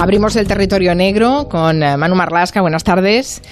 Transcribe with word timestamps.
Abrimos 0.00 0.34
el 0.36 0.48
territorio 0.48 0.94
negro 0.94 1.46
con 1.50 1.82
eh, 1.82 1.94
Manu 1.98 2.14
Marlasca, 2.14 2.62
buenas 2.62 2.84
tardes. 2.84 3.42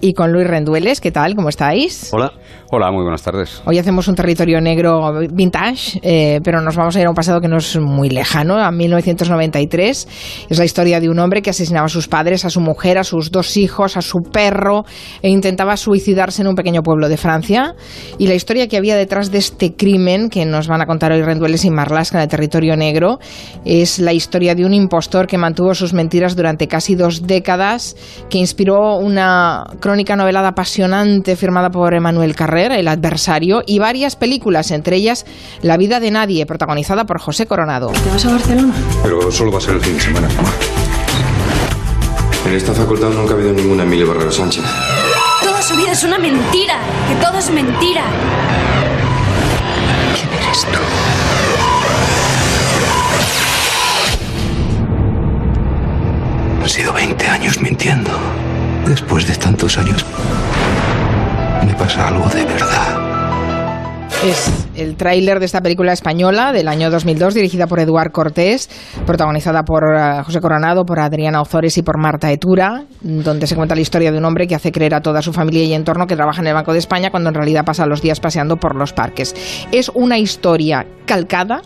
Y 0.00 0.14
con 0.14 0.32
Luis 0.32 0.46
Rendueles, 0.46 1.00
¿qué 1.00 1.10
tal? 1.10 1.34
¿Cómo 1.34 1.48
estáis? 1.48 2.10
Hola. 2.12 2.32
Hola, 2.68 2.90
muy 2.90 3.02
buenas 3.02 3.22
tardes. 3.22 3.62
Hoy 3.64 3.78
hacemos 3.78 4.08
un 4.08 4.16
territorio 4.16 4.60
negro 4.60 5.12
vintage, 5.30 6.00
eh, 6.02 6.40
pero 6.42 6.60
nos 6.60 6.74
vamos 6.74 6.96
a 6.96 7.00
ir 7.00 7.06
a 7.06 7.10
un 7.10 7.14
pasado 7.14 7.40
que 7.40 7.46
no 7.46 7.58
es 7.58 7.78
muy 7.78 8.10
lejano, 8.10 8.58
a 8.58 8.72
1993. 8.72 10.08
Es 10.50 10.58
la 10.58 10.64
historia 10.64 10.98
de 10.98 11.08
un 11.08 11.16
hombre 11.20 11.42
que 11.42 11.50
asesinaba 11.50 11.86
a 11.86 11.88
sus 11.88 12.08
padres, 12.08 12.44
a 12.44 12.50
su 12.50 12.60
mujer, 12.60 12.98
a 12.98 13.04
sus 13.04 13.30
dos 13.30 13.56
hijos, 13.56 13.96
a 13.96 14.02
su 14.02 14.18
perro 14.32 14.84
e 15.22 15.28
intentaba 15.28 15.76
suicidarse 15.76 16.42
en 16.42 16.48
un 16.48 16.56
pequeño 16.56 16.82
pueblo 16.82 17.08
de 17.08 17.16
Francia. 17.16 17.76
Y 18.18 18.26
la 18.26 18.34
historia 18.34 18.66
que 18.66 18.76
había 18.76 18.96
detrás 18.96 19.30
de 19.30 19.38
este 19.38 19.76
crimen, 19.76 20.28
que 20.28 20.44
nos 20.44 20.66
van 20.66 20.82
a 20.82 20.86
contar 20.86 21.12
hoy 21.12 21.22
Rendueles 21.22 21.64
y 21.64 21.70
Marlasca 21.70 22.18
en 22.18 22.22
el 22.22 22.28
territorio 22.28 22.76
negro, 22.76 23.20
es 23.64 24.00
la 24.00 24.12
historia 24.12 24.56
de 24.56 24.64
un 24.64 24.74
impostor 24.74 25.28
que 25.28 25.38
mantuvo 25.38 25.72
sus 25.72 25.92
mentiras 25.92 26.34
durante 26.34 26.66
casi 26.66 26.96
dos 26.96 27.28
décadas, 27.28 27.94
que 28.28 28.38
inspiró 28.38 28.96
una 28.96 29.66
crónica 29.86 30.16
novelada 30.16 30.48
apasionante 30.48 31.36
firmada 31.36 31.70
por 31.70 31.94
Emmanuel 31.94 32.34
Carrer 32.34 32.72
el 32.72 32.88
adversario, 32.88 33.62
y 33.64 33.78
varias 33.78 34.16
películas, 34.16 34.72
entre 34.72 34.96
ellas 34.96 35.24
La 35.62 35.76
vida 35.76 36.00
de 36.00 36.10
nadie, 36.10 36.44
protagonizada 36.44 37.06
por 37.06 37.20
José 37.20 37.46
Coronado. 37.46 37.92
¿Te 37.92 38.10
vas 38.10 38.26
a 38.26 38.32
Barcelona? 38.32 38.74
Pero 39.04 39.30
solo 39.30 39.52
va 39.52 39.58
a 39.58 39.60
ser 39.60 39.76
el 39.76 39.80
fin 39.80 39.94
de 39.94 40.00
semana. 40.00 40.28
En 42.46 42.54
esta 42.54 42.72
facultad 42.72 43.10
nunca 43.10 43.34
ha 43.34 43.36
habido 43.36 43.52
ninguna 43.52 43.84
Emilio 43.84 44.08
Barrero 44.08 44.32
Sánchez. 44.32 44.64
Toda 45.40 45.62
su 45.62 45.76
vida 45.76 45.92
es 45.92 46.02
una 46.02 46.18
mentira, 46.18 46.80
que 47.08 47.24
todo 47.24 47.38
es 47.38 47.48
mentira. 47.50 48.02
¿Quién 50.16 50.42
eres 50.42 50.62
tú? 50.62 50.80
Han 56.60 56.68
sido 56.68 56.92
20 56.92 57.24
años 57.28 57.60
mintiendo. 57.60 58.10
Después 58.86 59.26
de 59.26 59.34
tantos 59.34 59.76
años, 59.78 60.04
me 61.66 61.74
pasa 61.74 62.06
algo 62.06 62.28
de 62.28 62.44
verdad. 62.44 63.06
Es 64.24 64.66
el 64.76 64.96
tráiler 64.96 65.40
de 65.40 65.46
esta 65.46 65.60
película 65.60 65.92
española 65.92 66.52
del 66.52 66.68
año 66.68 66.88
2002, 66.90 67.34
dirigida 67.34 67.66
por 67.66 67.80
Eduard 67.80 68.12
Cortés, 68.12 68.70
protagonizada 69.04 69.64
por 69.64 69.84
uh, 69.84 70.22
José 70.24 70.40
Coronado, 70.40 70.84
por 70.84 71.00
Adriana 71.00 71.42
Ozores 71.42 71.76
y 71.78 71.82
por 71.82 71.98
Marta 71.98 72.30
Etura, 72.30 72.84
donde 73.00 73.46
se 73.46 73.56
cuenta 73.56 73.74
la 73.74 73.80
historia 73.80 74.12
de 74.12 74.18
un 74.18 74.24
hombre 74.24 74.46
que 74.46 74.54
hace 74.54 74.70
creer 74.72 74.94
a 74.94 75.00
toda 75.00 75.20
su 75.20 75.32
familia 75.32 75.64
y 75.64 75.74
entorno 75.74 76.06
que 76.06 76.16
trabaja 76.16 76.40
en 76.40 76.46
el 76.46 76.54
Banco 76.54 76.72
de 76.72 76.78
España 76.78 77.10
cuando 77.10 77.28
en 77.28 77.34
realidad 77.34 77.64
pasa 77.64 77.86
los 77.86 78.02
días 78.02 78.20
paseando 78.20 78.56
por 78.56 78.76
los 78.76 78.92
parques. 78.92 79.34
Es 79.72 79.90
una 79.94 80.18
historia 80.18 80.86
calcada 81.06 81.62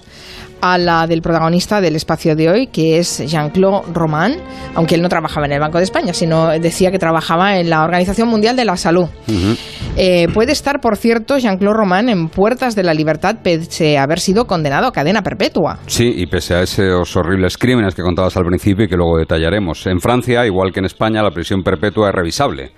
a 0.61 0.79
la 0.79 1.07
del 1.07 1.23
protagonista 1.23 1.81
del 1.81 1.97
espacio 1.97 2.37
de 2.37 2.49
hoy, 2.49 2.67
que 2.67 2.99
es 2.99 3.19
Jean-Claude 3.27 3.93
Roman, 3.93 4.37
aunque 4.75 4.95
él 4.95 5.03
no 5.03 5.09
trabajaba 5.09 5.47
en 5.47 5.53
el 5.53 5.61
Banco 5.61 5.79
de 5.79 5.85
España, 5.85 6.13
sino 6.13 6.49
decía 6.59 6.91
que 6.91 6.99
trabajaba 6.99 7.59
en 7.59 7.71
la 7.71 7.85
Organización 7.85 8.29
Mundial 8.29 8.57
de 8.57 8.65
la 8.65 8.77
Salud. 8.77 9.09
Uh 9.29 9.33
-huh. 9.33 9.59
eh, 9.97 10.29
puede 10.33 10.53
estar, 10.53 10.81
por 10.81 10.97
cierto, 10.97 11.39
Jean-Claude 11.39 11.77
Roman 11.77 12.09
en 12.09 12.29
puertas 12.29 12.75
de 12.75 12.83
la 12.83 12.95
libertad 12.95 13.37
pese 13.43 13.99
a 13.99 14.05
haber 14.05 14.21
sido 14.21 14.47
condenado 14.47 14.87
a 14.87 14.93
cadena 14.93 15.23
perpetua. 15.23 15.79
Sí, 15.87 16.13
y 16.17 16.27
pese 16.27 16.55
a 16.55 16.63
esos 16.63 17.17
horribles 17.17 17.57
crímenes 17.57 17.95
que 17.95 18.03
contabas 18.03 18.37
al 18.37 18.45
principio 18.45 18.85
y 18.85 18.89
que 18.89 18.97
luego 18.97 19.19
detallaremos. 19.19 19.87
En 19.87 20.01
Francia, 20.01 20.47
igual 20.47 20.73
que 20.73 20.81
en 20.81 20.87
España, 20.87 21.23
la 21.23 21.31
prisión 21.31 21.63
perpetua 21.63 22.09
es 22.09 22.15
revisable 22.15 22.73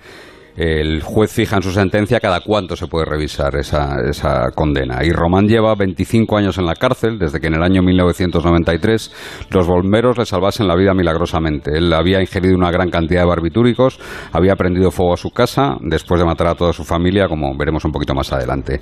el 0.55 1.01
juez 1.01 1.31
fija 1.31 1.57
en 1.57 1.63
su 1.63 1.71
sentencia 1.71 2.19
cada 2.19 2.41
cuánto 2.41 2.75
se 2.75 2.87
puede 2.87 3.05
revisar 3.05 3.55
esa, 3.55 3.95
esa, 4.07 4.51
condena. 4.51 5.03
Y 5.03 5.11
Román 5.11 5.47
lleva 5.47 5.73
25 5.75 6.37
años 6.37 6.57
en 6.57 6.65
la 6.65 6.75
cárcel, 6.75 7.17
desde 7.17 7.39
que 7.39 7.47
en 7.47 7.55
el 7.55 7.63
año 7.63 7.81
1993 7.81 9.11
los 9.49 9.67
bomberos 9.67 10.17
le 10.17 10.25
salvasen 10.25 10.67
la 10.67 10.75
vida 10.75 10.93
milagrosamente. 10.93 11.71
Él 11.75 11.91
había 11.93 12.21
ingerido 12.21 12.55
una 12.55 12.71
gran 12.71 12.89
cantidad 12.89 13.21
de 13.21 13.27
barbitúricos, 13.27 13.99
había 14.31 14.55
prendido 14.55 14.91
fuego 14.91 15.13
a 15.13 15.17
su 15.17 15.31
casa 15.31 15.77
después 15.81 16.19
de 16.19 16.25
matar 16.25 16.47
a 16.47 16.55
toda 16.55 16.73
su 16.73 16.83
familia, 16.83 17.27
como 17.27 17.55
veremos 17.57 17.83
un 17.85 17.91
poquito 17.91 18.13
más 18.13 18.31
adelante. 18.31 18.79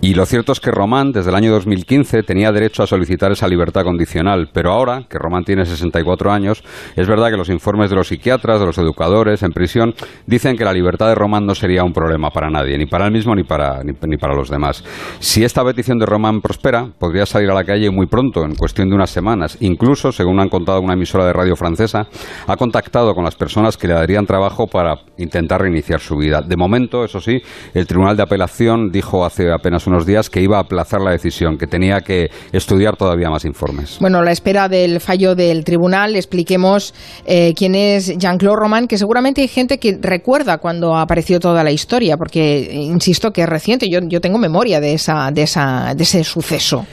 Y 0.00 0.14
lo 0.14 0.26
cierto 0.26 0.52
es 0.52 0.60
que 0.60 0.70
Román, 0.70 1.12
desde 1.12 1.30
el 1.30 1.36
año 1.36 1.52
2015, 1.52 2.22
tenía 2.24 2.52
derecho 2.52 2.82
a 2.82 2.86
solicitar 2.86 3.32
esa 3.32 3.48
libertad 3.48 3.84
condicional, 3.84 4.50
pero 4.52 4.72
ahora, 4.72 5.06
que 5.08 5.18
Román 5.18 5.44
tiene 5.44 5.64
64 5.64 6.32
años, 6.32 6.62
es 6.96 7.06
verdad 7.06 7.30
que 7.30 7.36
los 7.36 7.48
informes 7.48 7.90
de 7.90 7.96
los 7.96 8.08
psiquiatras, 8.08 8.60
de 8.60 8.66
los 8.66 8.78
educadores 8.78 9.42
en 9.42 9.52
prisión, 9.52 9.94
dicen 10.26 10.56
que 10.56 10.64
la 10.64 10.72
libertad 10.72 11.03
de 11.08 11.14
Román 11.14 11.46
no 11.46 11.54
sería 11.54 11.84
un 11.84 11.92
problema 11.92 12.30
para 12.30 12.50
nadie, 12.50 12.76
ni 12.78 12.86
para 12.86 13.06
él 13.06 13.12
mismo 13.12 13.34
ni 13.34 13.44
para, 13.44 13.82
ni, 13.82 13.92
ni, 14.06 14.16
para 14.16 14.34
los 14.34 14.50
demás. 14.50 14.84
Si 15.18 15.44
esta 15.44 15.64
petición 15.64 15.98
de 15.98 16.06
Román 16.06 16.40
prospera, 16.40 16.86
podría 16.98 17.26
salir 17.26 17.50
a 17.50 17.54
la 17.54 17.64
calle 17.64 17.90
muy 17.90 18.06
pronto, 18.06 18.44
en 18.44 18.54
cuestión 18.54 18.88
de 18.88 18.94
unas 18.94 19.10
semanas. 19.10 19.56
Incluso, 19.60 20.12
según 20.12 20.40
han 20.40 20.48
contado 20.48 20.80
una 20.80 20.94
emisora 20.94 21.26
de 21.26 21.32
radio 21.32 21.56
francesa, 21.56 22.06
ha 22.46 22.56
contactado 22.56 23.14
con 23.14 23.24
las 23.24 23.34
personas 23.36 23.76
que 23.76 23.88
le 23.88 23.94
darían 23.94 24.26
trabajo 24.26 24.66
para 24.66 24.96
intentar 25.18 25.60
reiniciar 25.60 26.00
su 26.00 26.16
vida. 26.16 26.40
De 26.40 26.56
momento, 26.56 27.04
eso 27.04 27.20
sí, 27.20 27.40
el 27.72 27.86
Tribunal 27.86 28.16
de 28.16 28.22
Apelación 28.22 28.90
dijo 28.90 29.24
hace 29.24 29.52
apenas 29.52 29.86
unos 29.86 30.06
días 30.06 30.30
que 30.30 30.40
iba 30.40 30.58
a 30.58 30.60
aplazar 30.60 31.00
la 31.00 31.10
decisión, 31.10 31.56
que 31.58 31.66
tenía 31.66 32.00
que 32.00 32.30
estudiar 32.52 32.96
todavía 32.96 33.30
más 33.30 33.44
informes. 33.44 33.98
Bueno, 34.00 34.22
la 34.22 34.32
espera 34.32 34.68
del 34.68 35.00
fallo 35.00 35.34
del 35.34 35.64
tribunal, 35.64 36.16
expliquemos 36.16 36.94
eh, 37.26 37.54
quién 37.56 37.74
es 37.74 38.16
Jean-Claude 38.18 38.56
Roman, 38.56 38.86
que 38.86 38.98
seguramente 38.98 39.40
hay 39.40 39.48
gente 39.48 39.78
que 39.78 39.98
recuerda 40.00 40.58
cuando 40.58 40.93
apareció 40.98 41.40
toda 41.40 41.62
la 41.64 41.70
historia, 41.70 42.16
porque 42.16 42.70
insisto 42.72 43.32
que 43.32 43.42
es 43.42 43.48
reciente, 43.48 43.88
yo, 43.88 44.00
yo 44.08 44.20
tengo 44.20 44.38
memoria 44.38 44.80
de, 44.80 44.94
esa, 44.94 45.30
de, 45.30 45.42
esa, 45.42 45.94
de 45.94 46.02
ese 46.02 46.24
suceso. 46.24 46.86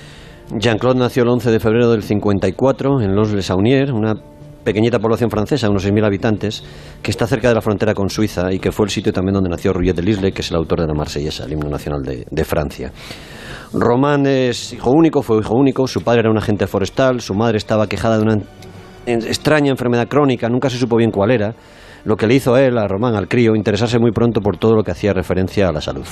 Jean-Claude 0.57 0.99
nació 0.99 1.23
el 1.23 1.29
11 1.29 1.51
de 1.51 1.59
febrero 1.59 1.91
del 1.91 2.03
54 2.03 3.01
en 3.01 3.15
Los-les-Sauniers, 3.15 3.91
una 3.91 4.15
pequeñita 4.63 4.99
población 4.99 5.29
francesa, 5.29 5.69
unos 5.69 5.85
6.000 5.85 6.05
habitantes, 6.05 6.63
que 7.01 7.11
está 7.11 7.25
cerca 7.25 7.47
de 7.47 7.55
la 7.55 7.61
frontera 7.61 7.93
con 7.93 8.09
Suiza 8.09 8.51
y 8.51 8.59
que 8.59 8.71
fue 8.71 8.85
el 8.85 8.91
sitio 8.91 9.11
también 9.13 9.33
donde 9.33 9.49
nació 9.49 9.73
Rouillet 9.73 9.95
de 9.95 10.03
Lisle, 10.03 10.31
que 10.31 10.41
es 10.41 10.51
el 10.51 10.57
autor 10.57 10.81
de 10.81 10.87
la 10.87 10.93
Marsellesa, 10.93 11.45
el 11.45 11.53
himno 11.53 11.69
nacional 11.69 12.03
de, 12.03 12.25
de 12.29 12.45
Francia. 12.45 12.91
Román 13.73 14.25
es 14.27 14.73
hijo 14.73 14.91
único, 14.91 15.21
fue 15.21 15.39
hijo 15.39 15.55
único, 15.55 15.87
su 15.87 16.01
padre 16.01 16.21
era 16.21 16.31
un 16.31 16.37
agente 16.37 16.67
forestal, 16.67 17.21
su 17.21 17.33
madre 17.33 17.57
estaba 17.57 17.87
quejada 17.87 18.17
de 18.17 18.23
una 18.23 18.37
extraña 19.05 19.71
enfermedad 19.71 20.07
crónica, 20.07 20.49
nunca 20.49 20.69
se 20.69 20.77
supo 20.77 20.97
bien 20.97 21.11
cuál 21.11 21.31
era, 21.31 21.55
lo 22.03 22.15
que 22.15 22.27
le 22.27 22.35
hizo 22.35 22.53
a 22.55 22.61
él, 22.61 22.77
a 22.77 22.87
Román, 22.87 23.15
al 23.15 23.27
crío, 23.27 23.55
interesarse 23.55 23.99
muy 23.99 24.11
pronto 24.11 24.41
por 24.41 24.57
todo 24.57 24.75
lo 24.75 24.83
que 24.83 24.91
hacía 24.91 25.13
referencia 25.13 25.67
a 25.67 25.71
la 25.71 25.81
salud. 25.81 26.05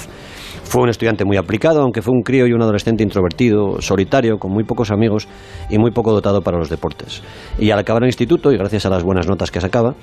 Fue 0.64 0.84
un 0.84 0.90
estudiante 0.90 1.26
muy 1.26 1.38
aplicado, 1.38 1.82
aunque 1.82 2.02
fue 2.02 2.14
un 2.14 2.22
crío 2.22 2.46
y 2.46 2.54
un 2.54 2.62
adolescente 2.62 3.04
introvertido, 3.04 3.82
solitario, 3.82 4.38
con 4.38 4.52
muy 4.52 4.64
pocos 4.64 4.92
amigos 4.92 5.28
y 5.70 5.78
muy 5.80 5.92
poco 5.92 6.12
dotado 6.12 6.42
para 6.42 6.58
los 6.58 6.70
deportes. 6.70 7.24
Y 7.58 7.72
al 7.72 7.80
acabar 7.80 8.04
el 8.04 8.10
instituto, 8.10 8.52
y 8.52 8.58
gracias 8.58 8.86
a 8.86 8.90
las 8.90 9.04
buenas 9.04 9.28
notas 9.28 9.50
que 9.50 9.62
sacaba, 9.62 9.96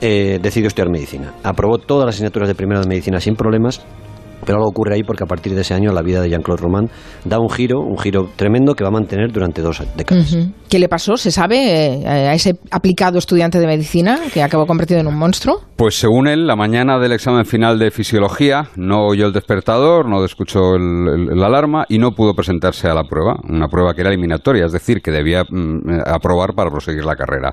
eh, 0.00 0.38
decidió 0.40 0.68
estudiar 0.68 0.90
medicina. 0.90 1.34
Aprobó 1.42 1.78
todas 1.78 2.06
las 2.06 2.14
asignaturas 2.14 2.48
de 2.48 2.54
primero 2.54 2.80
de 2.80 2.88
medicina 2.88 3.20
sin 3.20 3.34
problemas 3.34 3.84
pero 4.44 4.58
algo 4.58 4.68
ocurre 4.68 4.94
ahí 4.96 5.02
porque 5.02 5.24
a 5.24 5.26
partir 5.26 5.54
de 5.54 5.60
ese 5.62 5.74
año 5.74 5.92
la 5.92 6.02
vida 6.02 6.20
de 6.20 6.30
Jean-Claude 6.30 6.62
Roman 6.62 6.90
da 7.24 7.38
un 7.38 7.50
giro, 7.50 7.80
un 7.80 7.98
giro 7.98 8.28
tremendo 8.36 8.74
que 8.74 8.84
va 8.84 8.88
a 8.88 8.92
mantener 8.92 9.32
durante 9.32 9.62
dos 9.62 9.82
décadas. 9.96 10.32
Uh 10.32 10.36
-huh. 10.36 10.52
¿Qué 10.68 10.78
le 10.78 10.88
pasó? 10.88 11.16
¿Se 11.16 11.30
sabe 11.30 12.02
eh, 12.02 12.06
a 12.06 12.34
ese 12.34 12.54
aplicado 12.70 13.18
estudiante 13.18 13.60
de 13.60 13.66
medicina 13.66 14.18
que 14.32 14.42
acabó 14.42 14.66
convertido 14.66 15.00
en 15.00 15.06
un 15.06 15.16
monstruo? 15.16 15.60
Pues 15.76 15.94
según 15.94 16.26
él, 16.26 16.46
la 16.46 16.56
mañana 16.56 16.98
del 16.98 17.12
examen 17.12 17.44
final 17.44 17.78
de 17.78 17.90
fisiología 17.90 18.68
no 18.76 19.06
oyó 19.06 19.26
el 19.26 19.32
despertador, 19.32 20.08
no 20.08 20.24
escuchó 20.24 20.74
el 20.76 21.42
alarma 21.42 21.84
y 21.88 21.98
no 21.98 22.10
pudo 22.12 22.34
presentarse 22.34 22.88
a 22.88 22.94
la 22.94 23.04
prueba, 23.04 23.36
una 23.48 23.68
prueba 23.68 23.94
que 23.94 24.00
era 24.00 24.10
eliminatoria, 24.10 24.66
es 24.66 24.72
decir, 24.72 25.00
que 25.00 25.10
debía 25.10 25.44
mm, 25.48 26.00
aprobar 26.06 26.54
para 26.54 26.70
proseguir 26.70 27.04
la 27.04 27.16
carrera. 27.16 27.52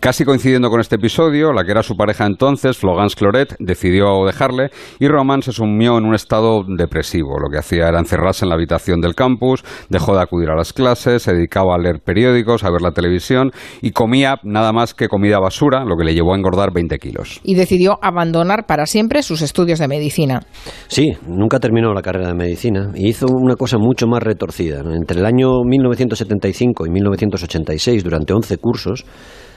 Casi 0.00 0.24
coincidiendo 0.24 0.70
con 0.70 0.80
este 0.80 0.96
episodio, 0.96 1.52
la 1.52 1.64
que 1.64 1.72
era 1.72 1.82
su 1.82 1.96
pareja 1.96 2.26
entonces, 2.26 2.76
Florence 2.76 3.16
Cloret, 3.16 3.54
decidió 3.58 4.24
dejarle 4.24 4.70
y 4.98 5.08
Roman 5.08 5.42
se 5.42 5.52
sumió 5.52 5.98
en 5.98 6.04
un 6.04 6.14
estado 6.14 6.31
depresivo. 6.66 7.38
Lo 7.38 7.50
que 7.50 7.58
hacía 7.58 7.88
era 7.88 7.98
encerrarse 7.98 8.44
en 8.44 8.50
la 8.50 8.54
habitación 8.54 9.00
del 9.00 9.14
campus, 9.14 9.64
dejó 9.88 10.14
de 10.14 10.22
acudir 10.22 10.50
a 10.50 10.56
las 10.56 10.72
clases, 10.72 11.22
se 11.22 11.34
dedicaba 11.34 11.74
a 11.74 11.78
leer 11.78 12.00
periódicos, 12.04 12.64
a 12.64 12.70
ver 12.70 12.82
la 12.82 12.92
televisión 12.92 13.50
y 13.80 13.90
comía 13.90 14.36
nada 14.42 14.72
más 14.72 14.94
que 14.94 15.08
comida 15.08 15.38
basura, 15.38 15.84
lo 15.84 15.96
que 15.96 16.04
le 16.04 16.14
llevó 16.14 16.34
a 16.34 16.36
engordar 16.36 16.72
20 16.72 16.98
kilos. 16.98 17.40
Y 17.44 17.54
decidió 17.54 17.98
abandonar 18.02 18.66
para 18.66 18.86
siempre 18.86 19.22
sus 19.22 19.42
estudios 19.42 19.78
de 19.78 19.88
medicina. 19.88 20.40
Sí, 20.88 21.12
nunca 21.26 21.58
terminó 21.58 21.92
la 21.92 22.02
carrera 22.02 22.28
de 22.28 22.34
medicina 22.34 22.90
y 22.94 23.08
hizo 23.08 23.26
una 23.26 23.56
cosa 23.56 23.78
mucho 23.78 24.06
más 24.06 24.22
retorcida. 24.22 24.80
Entre 24.80 25.18
el 25.18 25.26
año 25.26 25.62
1975 25.64 26.86
y 26.86 26.90
1986, 26.90 28.04
durante 28.04 28.32
11 28.32 28.56
cursos, 28.58 29.04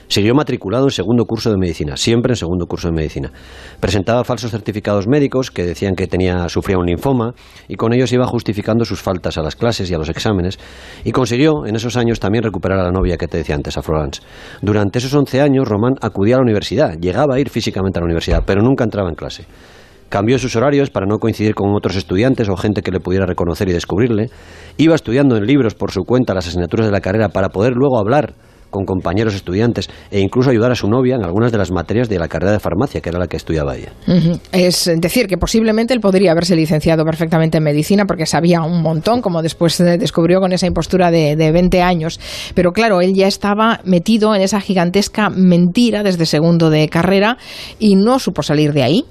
Siguió 0.08 0.34
matriculado 0.34 0.84
en 0.84 0.90
segundo 0.90 1.24
curso 1.24 1.50
de 1.50 1.56
medicina, 1.56 1.96
siempre 1.96 2.32
en 2.32 2.36
segundo 2.36 2.66
curso 2.66 2.88
de 2.88 2.94
medicina. 2.94 3.32
Presentaba 3.80 4.22
falsos 4.24 4.52
certificados 4.52 5.08
médicos 5.08 5.50
que 5.50 5.64
decían 5.64 5.94
que 5.94 6.06
tenía, 6.06 6.48
sufría 6.48 6.78
un 6.78 6.86
linfoma 6.86 7.34
y 7.68 7.74
con 7.74 7.92
ellos 7.92 8.12
iba 8.12 8.26
justificando 8.26 8.84
sus 8.84 9.02
faltas 9.02 9.36
a 9.36 9.42
las 9.42 9.56
clases 9.56 9.90
y 9.90 9.94
a 9.94 9.98
los 9.98 10.08
exámenes 10.08 10.58
y 11.04 11.10
consiguió 11.10 11.66
en 11.66 11.74
esos 11.74 11.96
años 11.96 12.20
también 12.20 12.44
recuperar 12.44 12.78
a 12.78 12.84
la 12.84 12.92
novia 12.92 13.16
que 13.16 13.26
te 13.26 13.38
decía 13.38 13.56
antes, 13.56 13.76
a 13.76 13.82
Florence. 13.82 14.22
Durante 14.62 14.98
esos 14.98 15.12
11 15.12 15.40
años 15.40 15.66
Román 15.66 15.94
acudía 16.00 16.36
a 16.36 16.38
la 16.38 16.44
universidad, 16.44 16.94
llegaba 17.00 17.34
a 17.34 17.40
ir 17.40 17.50
físicamente 17.50 17.98
a 17.98 18.02
la 18.02 18.06
universidad, 18.06 18.44
pero 18.46 18.62
nunca 18.62 18.84
entraba 18.84 19.08
en 19.08 19.16
clase. 19.16 19.44
Cambió 20.08 20.38
sus 20.38 20.54
horarios 20.54 20.90
para 20.90 21.04
no 21.04 21.18
coincidir 21.18 21.54
con 21.56 21.74
otros 21.74 21.96
estudiantes 21.96 22.48
o 22.48 22.56
gente 22.56 22.82
que 22.82 22.92
le 22.92 23.00
pudiera 23.00 23.26
reconocer 23.26 23.68
y 23.68 23.72
descubrirle. 23.72 24.30
Iba 24.76 24.94
estudiando 24.94 25.36
en 25.36 25.46
libros 25.46 25.74
por 25.74 25.90
su 25.90 26.04
cuenta 26.04 26.32
las 26.32 26.46
asignaturas 26.46 26.86
de 26.86 26.92
la 26.92 27.00
carrera 27.00 27.30
para 27.30 27.48
poder 27.48 27.72
luego 27.72 27.98
hablar 27.98 28.34
con 28.76 28.84
compañeros 28.84 29.34
estudiantes 29.34 29.88
e 30.10 30.20
incluso 30.20 30.50
ayudar 30.50 30.70
a 30.70 30.74
su 30.74 30.88
novia 30.88 31.16
en 31.16 31.24
algunas 31.24 31.50
de 31.50 31.58
las 31.58 31.70
materias 31.70 32.08
de 32.08 32.18
la 32.18 32.28
carrera 32.28 32.52
de 32.52 32.60
farmacia, 32.60 33.00
que 33.00 33.08
era 33.08 33.18
la 33.18 33.26
que 33.26 33.38
estudiaba 33.38 33.74
ella. 33.74 33.92
Es 34.52 34.90
decir, 35.00 35.26
que 35.26 35.38
posiblemente 35.38 35.94
él 35.94 36.00
podría 36.00 36.32
haberse 36.32 36.54
licenciado 36.54 37.04
perfectamente 37.04 37.58
en 37.58 37.64
medicina 37.64 38.04
porque 38.04 38.26
sabía 38.26 38.60
un 38.60 38.82
montón, 38.82 39.22
como 39.22 39.42
después 39.42 39.78
descubrió 39.78 40.40
con 40.40 40.52
esa 40.52 40.66
impostura 40.66 41.10
de, 41.10 41.36
de 41.36 41.52
20 41.52 41.80
años. 41.80 42.20
Pero 42.54 42.72
claro, 42.72 43.00
él 43.00 43.14
ya 43.14 43.26
estaba 43.26 43.80
metido 43.84 44.34
en 44.34 44.42
esa 44.42 44.60
gigantesca 44.60 45.30
mentira 45.30 46.02
desde 46.02 46.26
segundo 46.26 46.68
de 46.68 46.88
carrera 46.88 47.38
y 47.78 47.96
no 47.96 48.18
supo 48.18 48.42
salir 48.42 48.72
de 48.72 48.82
ahí. 48.82 49.04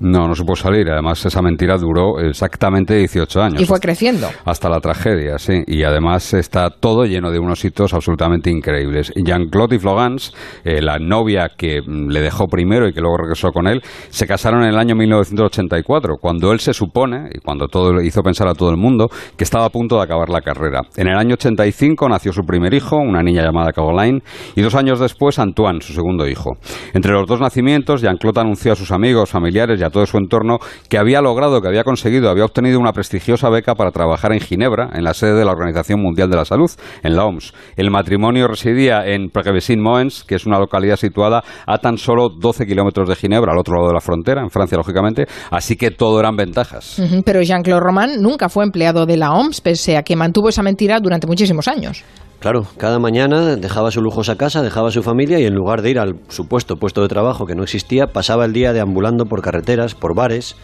No, 0.00 0.26
no 0.28 0.34
supo 0.34 0.56
salir. 0.56 0.90
Además, 0.90 1.24
esa 1.24 1.40
mentira 1.40 1.76
duró 1.76 2.18
exactamente 2.20 2.94
18 2.96 3.42
años. 3.42 3.60
Y 3.60 3.64
fue 3.64 3.80
creciendo. 3.80 4.28
Hasta 4.44 4.68
la 4.68 4.80
tragedia, 4.80 5.38
sí. 5.38 5.62
Y 5.66 5.84
además 5.84 6.34
está 6.34 6.70
todo 6.70 7.04
lleno 7.04 7.30
de 7.30 7.38
unos 7.38 7.64
hitos 7.64 7.94
absolutamente 7.94 8.50
increíbles. 8.50 9.12
Jean-Claude 9.16 9.76
y 9.76 9.78
Flogans, 9.78 10.34
eh, 10.64 10.82
la 10.82 10.98
novia 10.98 11.50
que 11.56 11.80
mm, 11.80 12.08
le 12.08 12.20
dejó 12.20 12.46
primero 12.46 12.88
y 12.88 12.92
que 12.92 13.00
luego 13.00 13.18
regresó 13.18 13.50
con 13.50 13.66
él, 13.66 13.82
se 14.08 14.26
casaron 14.26 14.62
en 14.62 14.70
el 14.70 14.78
año 14.78 14.94
1984, 14.94 16.16
cuando 16.20 16.52
él 16.52 16.60
se 16.60 16.74
supone, 16.74 17.30
y 17.32 17.38
cuando 17.38 17.68
todo 17.68 18.00
hizo 18.02 18.22
pensar 18.22 18.48
a 18.48 18.54
todo 18.54 18.70
el 18.70 18.76
mundo, 18.76 19.08
que 19.36 19.44
estaba 19.44 19.66
a 19.66 19.70
punto 19.70 19.96
de 19.96 20.02
acabar 20.02 20.28
la 20.28 20.40
carrera. 20.40 20.82
En 20.96 21.08
el 21.08 21.16
año 21.16 21.34
85 21.34 22.08
nació 22.08 22.32
su 22.32 22.42
primer 22.42 22.74
hijo, 22.74 22.96
una 22.96 23.22
niña 23.22 23.42
llamada 23.42 23.72
Caroline, 23.72 24.22
y 24.54 24.62
dos 24.62 24.74
años 24.74 25.00
después 25.00 25.38
Antoine, 25.38 25.80
su 25.80 25.92
segundo 25.92 26.26
hijo. 26.28 26.56
Entre 26.92 27.12
los 27.12 27.26
dos 27.26 27.40
nacimientos, 27.40 28.02
Jean-Claude 28.02 28.40
anunció 28.40 28.72
a 28.72 28.76
sus 28.76 28.90
amigos, 28.90 29.30
familiares 29.30 29.78
a 29.84 29.90
todo 29.90 30.06
su 30.06 30.18
entorno 30.18 30.58
que 30.88 30.98
había 30.98 31.20
logrado, 31.20 31.60
que 31.60 31.68
había 31.68 31.84
conseguido, 31.84 32.30
había 32.30 32.44
obtenido 32.44 32.78
una 32.78 32.92
prestigiosa 32.92 33.48
beca 33.50 33.74
para 33.74 33.90
trabajar 33.90 34.32
en 34.32 34.40
Ginebra, 34.40 34.90
en 34.94 35.04
la 35.04 35.14
sede 35.14 35.34
de 35.34 35.44
la 35.44 35.52
Organización 35.52 36.00
Mundial 36.00 36.30
de 36.30 36.36
la 36.36 36.44
Salud, 36.44 36.70
en 37.02 37.16
la 37.16 37.24
OMS. 37.24 37.52
El 37.76 37.90
matrimonio 37.90 38.48
residía 38.48 39.06
en 39.06 39.30
Pregevesin-Moens, 39.30 40.24
que 40.24 40.34
es 40.36 40.46
una 40.46 40.58
localidad 40.58 40.96
situada 40.96 41.42
a 41.66 41.78
tan 41.78 41.98
solo 41.98 42.28
12 42.28 42.66
kilómetros 42.66 43.08
de 43.08 43.16
Ginebra, 43.16 43.52
al 43.52 43.58
otro 43.58 43.74
lado 43.76 43.88
de 43.88 43.94
la 43.94 44.00
frontera, 44.00 44.42
en 44.42 44.50
Francia, 44.50 44.76
lógicamente, 44.76 45.26
así 45.50 45.76
que 45.76 45.90
todo 45.90 46.20
eran 46.20 46.36
ventajas. 46.36 47.00
Pero 47.24 47.42
Jean-Claude 47.42 47.80
Roman 47.80 48.22
nunca 48.22 48.48
fue 48.48 48.64
empleado 48.64 49.06
de 49.06 49.16
la 49.16 49.32
OMS, 49.32 49.60
pese 49.60 49.96
a 49.96 50.02
que 50.02 50.16
mantuvo 50.16 50.48
esa 50.48 50.62
mentira 50.62 51.00
durante 51.00 51.26
muchísimos 51.26 51.68
años. 51.68 52.04
Claro, 52.44 52.66
cada 52.76 52.98
mañana 52.98 53.56
dejaba 53.56 53.90
su 53.90 54.02
lujosa 54.02 54.36
casa, 54.36 54.60
dejaba 54.60 54.90
su 54.90 55.02
familia 55.02 55.40
y 55.40 55.46
en 55.46 55.54
lugar 55.54 55.80
de 55.80 55.88
ir 55.88 55.98
al 55.98 56.20
supuesto 56.28 56.76
puesto 56.76 57.00
de 57.00 57.08
trabajo 57.08 57.46
que 57.46 57.54
no 57.54 57.62
existía, 57.62 58.08
pasaba 58.08 58.44
el 58.44 58.52
día 58.52 58.74
deambulando 58.74 59.24
por 59.24 59.40
carreteras, 59.40 59.94
por 59.94 60.14
bares, 60.14 60.54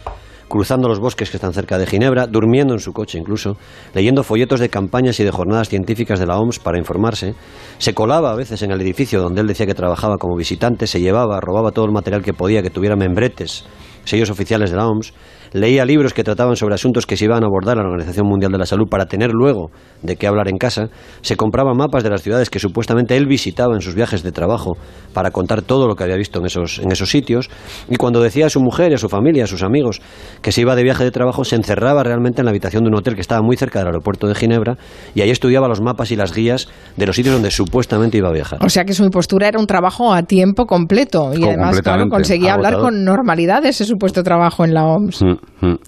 cruzando 0.47 0.87
los 0.87 0.99
bosques 0.99 1.31
que 1.31 1.37
están 1.37 1.53
cerca 1.53 1.79
de 1.79 1.87
Ginebra, 1.87 2.27
durmiendo 2.27 2.75
en 2.75 2.79
su 2.79 2.93
coche 2.93 3.17
incluso, 3.17 3.57
leyendo 3.95 4.21
folletos 4.21 4.59
de 4.59 4.69
campañas 4.69 5.19
y 5.19 5.23
de 5.23 5.31
jornadas 5.31 5.69
científicas 5.69 6.19
de 6.19 6.27
la 6.27 6.37
OMS 6.37 6.59
para 6.59 6.77
informarse, 6.77 7.33
se 7.79 7.95
colaba 7.95 8.31
a 8.31 8.35
veces 8.35 8.61
en 8.61 8.69
el 8.69 8.79
edificio 8.79 9.19
donde 9.19 9.41
él 9.41 9.47
decía 9.47 9.65
que 9.65 9.73
trabajaba 9.73 10.17
como 10.19 10.37
visitante, 10.37 10.85
se 10.85 11.01
llevaba, 11.01 11.39
robaba 11.41 11.71
todo 11.71 11.85
el 11.85 11.91
material 11.91 12.21
que 12.21 12.33
podía 12.33 12.61
que 12.61 12.69
tuviera 12.69 12.95
membretes, 12.95 13.65
sellos 14.03 14.29
oficiales 14.29 14.69
de 14.69 14.77
la 14.77 14.85
OMS, 14.85 15.15
leía 15.53 15.85
libros 15.85 16.13
que 16.13 16.23
trataban 16.23 16.55
sobre 16.55 16.75
asuntos 16.75 17.05
que 17.05 17.17
se 17.17 17.25
iban 17.25 17.43
a 17.43 17.47
abordar 17.47 17.77
en 17.77 17.83
la 17.83 17.89
Organización 17.89 18.27
Mundial 18.27 18.51
de 18.51 18.57
la 18.57 18.65
Salud 18.65 18.87
para 18.89 19.05
tener 19.05 19.31
luego 19.31 19.71
de 20.01 20.15
qué 20.15 20.27
hablar 20.27 20.47
en 20.47 20.57
casa, 20.57 20.89
se 21.21 21.35
compraba 21.35 21.73
mapas 21.73 22.03
de 22.03 22.09
las 22.09 22.21
ciudades 22.21 22.49
que 22.49 22.59
supuestamente 22.59 23.17
él 23.17 23.27
visitaba 23.27 23.75
en 23.75 23.81
sus 23.81 23.95
viajes 23.95 24.23
de 24.23 24.31
trabajo 24.31 24.77
para 25.13 25.31
contar 25.31 25.61
todo 25.61 25.87
lo 25.87 25.95
que 25.95 26.03
había 26.03 26.15
visto 26.15 26.39
en 26.39 26.45
esos, 26.45 26.79
en 26.79 26.91
esos 26.91 27.09
sitios, 27.09 27.49
y 27.89 27.97
cuando 27.97 28.21
decía 28.21 28.47
a 28.47 28.49
su 28.49 28.61
mujer, 28.61 28.93
a 28.93 28.97
su 28.97 29.09
familia, 29.09 29.43
a 29.43 29.47
sus 29.47 29.63
amigos 29.63 30.01
que 30.41 30.51
se 30.51 30.61
iba 30.61 30.75
de 30.75 30.83
viaje 30.83 31.03
de 31.03 31.11
trabajo, 31.11 31.43
se 31.43 31.55
encerraba 31.55 32.03
realmente 32.03 32.41
en 32.41 32.45
la 32.45 32.51
habitación 32.51 32.83
de 32.83 32.89
un 32.89 32.95
hotel 32.95 33.15
que 33.15 33.21
estaba 33.21 33.41
muy 33.41 33.57
cerca 33.57 33.79
del 33.79 33.87
aeropuerto 33.87 34.27
de 34.27 34.35
Ginebra 34.35 34.77
y 35.13 35.21
ahí 35.21 35.29
estudiaba 35.29 35.67
los 35.67 35.81
mapas 35.81 36.11
y 36.11 36.15
las 36.15 36.33
guías 36.33 36.69
de 36.95 37.05
los 37.05 37.15
sitios 37.15 37.33
donde 37.35 37.51
supuestamente 37.51 38.17
iba 38.17 38.29
a 38.29 38.33
viajar. 38.33 38.59
O 38.63 38.69
sea 38.69 38.85
que 38.85 38.93
su 38.93 39.03
impostura 39.03 39.47
era 39.47 39.59
un 39.59 39.67
trabajo 39.67 40.13
a 40.13 40.23
tiempo 40.23 40.65
completo 40.65 41.31
y 41.33 41.43
además 41.43 41.81
claro, 41.81 42.09
conseguía 42.09 42.53
hablar 42.53 42.77
con 42.77 43.03
normalidad 43.03 43.61
de 43.61 43.69
ese 43.69 43.85
supuesto 43.85 44.23
trabajo 44.23 44.65
en 44.65 44.73
la 44.73 44.85
OMS. 44.85 45.21
Mm, 45.21 45.33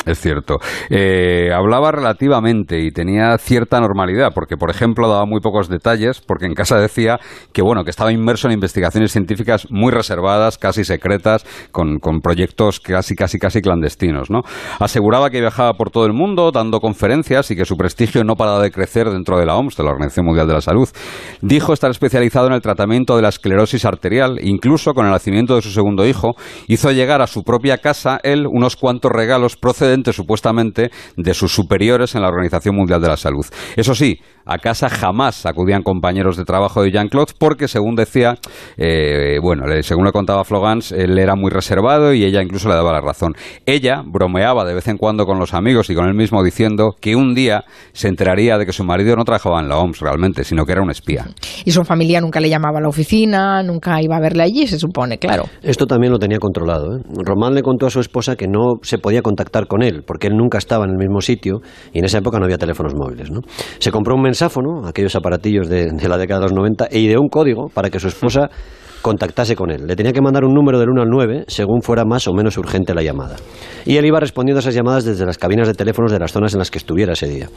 es 0.05 0.19
cierto. 0.19 0.57
Eh, 0.89 1.49
hablaba 1.53 1.91
relativamente 1.91 2.79
y 2.79 2.91
tenía 2.91 3.37
cierta 3.37 3.79
normalidad, 3.79 4.31
porque 4.33 4.55
por 4.57 4.69
ejemplo 4.69 5.07
daba 5.07 5.25
muy 5.25 5.41
pocos 5.41 5.67
detalles, 5.67 6.21
porque 6.21 6.45
en 6.45 6.53
casa 6.53 6.77
decía 6.77 7.19
que 7.51 7.61
bueno, 7.61 7.83
que 7.83 7.89
estaba 7.89 8.11
inmerso 8.11 8.47
en 8.47 8.53
investigaciones 8.53 9.11
científicas 9.11 9.67
muy 9.69 9.91
reservadas, 9.91 10.57
casi 10.57 10.83
secretas, 10.83 11.45
con, 11.71 11.99
con 11.99 12.21
proyectos 12.21 12.79
casi 12.79 13.15
casi 13.15 13.39
casi 13.39 13.61
clandestinos, 13.61 14.29
¿no? 14.29 14.41
Aseguraba 14.79 15.29
que 15.29 15.39
viajaba 15.39 15.73
por 15.73 15.89
todo 15.89 16.05
el 16.05 16.13
mundo 16.13 16.51
dando 16.51 16.79
conferencias 16.79 17.49
y 17.51 17.55
que 17.55 17.65
su 17.65 17.75
prestigio 17.75 18.23
no 18.23 18.35
paraba 18.35 18.61
de 18.61 18.71
crecer 18.71 19.09
dentro 19.09 19.37
de 19.37 19.45
la 19.45 19.55
OMS, 19.55 19.75
de 19.75 19.83
la 19.83 19.91
Organización 19.91 20.25
Mundial 20.27 20.47
de 20.47 20.53
la 20.53 20.61
Salud. 20.61 20.87
Dijo 21.41 21.73
estar 21.73 21.89
especializado 21.89 22.47
en 22.47 22.53
el 22.53 22.61
tratamiento 22.61 23.15
de 23.15 23.23
la 23.23 23.29
esclerosis 23.29 23.85
arterial, 23.85 24.39
incluso 24.41 24.93
con 24.93 25.05
el 25.05 25.11
nacimiento 25.11 25.55
de 25.55 25.61
su 25.61 25.71
segundo 25.71 26.05
hijo, 26.05 26.35
hizo 26.67 26.91
llegar 26.91 27.21
a 27.21 27.27
su 27.27 27.43
propia 27.43 27.77
casa 27.77 28.19
él 28.23 28.45
unos 28.47 28.75
cuantos 28.75 29.11
regalos 29.11 29.42
procedentes 29.55 30.15
supuestamente 30.15 30.91
de 31.17 31.33
sus 31.33 31.53
superiores 31.53 32.15
en 32.15 32.21
la 32.21 32.29
Organización 32.29 32.75
Mundial 32.75 33.01
de 33.01 33.07
la 33.07 33.17
Salud. 33.17 33.45
Eso 33.75 33.93
sí, 33.95 34.19
a 34.45 34.57
casa 34.57 34.89
jamás 34.89 35.45
acudían 35.45 35.83
compañeros 35.83 36.37
de 36.37 36.45
trabajo 36.45 36.83
de 36.83 36.91
Jean-Claude 36.91 37.33
porque, 37.37 37.67
según 37.67 37.95
decía, 37.95 38.35
eh, 38.77 39.39
bueno, 39.41 39.65
según 39.81 40.05
le 40.05 40.11
contaba 40.11 40.43
Flogans, 40.43 40.91
él 40.91 41.17
era 41.17 41.35
muy 41.35 41.51
reservado 41.51 42.13
y 42.13 42.23
ella 42.23 42.41
incluso 42.41 42.69
le 42.69 42.75
daba 42.75 42.91
la 42.91 43.01
razón. 43.01 43.33
Ella 43.65 44.03
bromeaba 44.05 44.65
de 44.65 44.73
vez 44.73 44.87
en 44.87 44.97
cuando 44.97 45.25
con 45.25 45.39
los 45.39 45.53
amigos 45.53 45.89
y 45.89 45.95
con 45.95 46.07
él 46.07 46.13
mismo 46.13 46.43
diciendo 46.43 46.95
que 46.99 47.15
un 47.15 47.33
día 47.33 47.63
se 47.93 48.07
enteraría 48.07 48.57
de 48.57 48.65
que 48.65 48.73
su 48.73 48.83
marido 48.83 49.15
no 49.15 49.23
trabajaba 49.23 49.59
en 49.59 49.69
la 49.69 49.77
OMS 49.77 49.99
realmente, 49.99 50.43
sino 50.43 50.65
que 50.65 50.73
era 50.73 50.81
un 50.81 50.91
espía. 50.91 51.25
Y 51.65 51.71
su 51.71 51.83
familia 51.83 52.21
nunca 52.21 52.39
le 52.39 52.49
llamaba 52.49 52.79
a 52.79 52.81
la 52.81 52.89
oficina, 52.89 53.63
nunca 53.63 54.01
iba 54.01 54.17
a 54.17 54.19
verle 54.19 54.43
allí, 54.43 54.67
se 54.67 54.77
supone, 54.77 55.17
claro. 55.17 55.45
Esto 55.61 55.85
también 55.85 56.11
lo 56.11 56.19
tenía 56.19 56.39
controlado. 56.39 56.97
¿eh? 56.97 57.01
Román 57.25 57.53
le 57.53 57.61
contó 57.61 57.87
a 57.87 57.89
su 57.89 57.99
esposa 57.99 58.35
que 58.35 58.47
no 58.47 58.75
se 58.81 58.97
podía 58.97 59.21
contactar 59.21 59.67
con 59.67 59.83
él 59.83 60.03
porque 60.05 60.27
él 60.27 60.33
nunca 60.35 60.57
estaba 60.57 60.85
en 60.85 60.91
el 60.91 60.97
mismo 60.97 61.21
sitio 61.21 61.61
y 61.93 61.99
en 61.99 62.05
esa 62.05 62.17
época 62.17 62.39
no 62.39 62.45
había 62.45 62.57
teléfonos 62.57 62.93
móviles. 62.95 63.31
¿no? 63.31 63.41
Se 63.79 63.91
compró 63.91 64.15
un 64.15 64.21
mensáfono, 64.33 64.87
aquellos 64.87 65.15
aparatillos 65.15 65.69
de, 65.69 65.91
la 66.09 66.17
década 66.17 66.39
de 66.39 66.45
los 66.45 66.53
90, 66.53 66.87
e 66.89 66.99
ideó 66.99 67.21
un 67.21 67.29
código 67.29 67.69
para 67.71 67.91
que 67.91 67.99
su 67.99 68.07
esposa 68.07 68.49
contactase 69.03 69.55
con 69.55 69.69
él. 69.69 69.85
Le 69.85 69.95
tenía 69.95 70.11
que 70.11 70.21
mandar 70.21 70.43
un 70.43 70.55
número 70.55 70.79
del 70.79 70.89
1 70.89 71.03
al 71.03 71.09
9 71.09 71.43
según 71.47 71.83
fuera 71.83 72.03
más 72.03 72.27
o 72.27 72.33
menos 72.33 72.57
urgente 72.57 72.95
la 72.95 73.03
llamada. 73.03 73.35
Y 73.85 73.97
él 73.97 74.05
iba 74.07 74.19
respondiendo 74.19 74.57
a 74.57 74.61
esas 74.61 74.73
llamadas 74.73 75.05
desde 75.05 75.23
las 75.23 75.37
cabinas 75.37 75.67
de 75.67 75.75
teléfonos 75.75 76.11
de 76.11 76.17
las 76.17 76.31
zonas 76.31 76.53
en 76.53 76.59
las 76.59 76.71
que 76.71 76.79
estuviera 76.79 77.13
ese 77.13 77.27
día. 77.27 77.47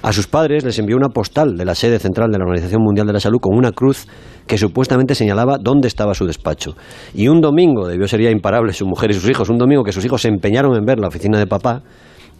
A 0.00 0.12
sus 0.14 0.26
padres 0.26 0.64
les 0.64 0.78
envió 0.78 0.96
una 0.96 1.08
postal 1.08 1.54
de 1.54 1.66
la 1.66 1.74
sede 1.74 1.98
central 1.98 2.30
de 2.30 2.38
la 2.38 2.44
Organización 2.44 2.80
Mundial 2.82 3.06
de 3.06 3.12
la 3.12 3.20
Salud 3.20 3.40
con 3.40 3.54
una 3.54 3.72
cruz 3.72 4.06
que 4.46 4.56
supuestamente 4.56 5.14
señalaba 5.14 5.58
dónde 5.60 5.88
estaba 5.88 6.14
su 6.14 6.24
despacho. 6.24 6.76
Y 7.12 7.28
un 7.28 7.42
domingo, 7.42 7.88
debió 7.88 8.08
ser 8.08 8.22
ya 8.22 8.30
imparable 8.30 8.72
su 8.72 8.86
mujer 8.86 9.10
y 9.10 9.14
sus 9.14 9.28
hijos, 9.28 9.50
un 9.50 9.58
domingo 9.58 9.84
que 9.84 9.92
sus 9.92 10.04
hijos 10.04 10.22
se 10.22 10.28
empeñaron 10.28 10.76
en 10.76 10.84
ver 10.86 10.98
la 10.98 11.08
oficina 11.08 11.38
de 11.38 11.46
papá, 11.46 11.82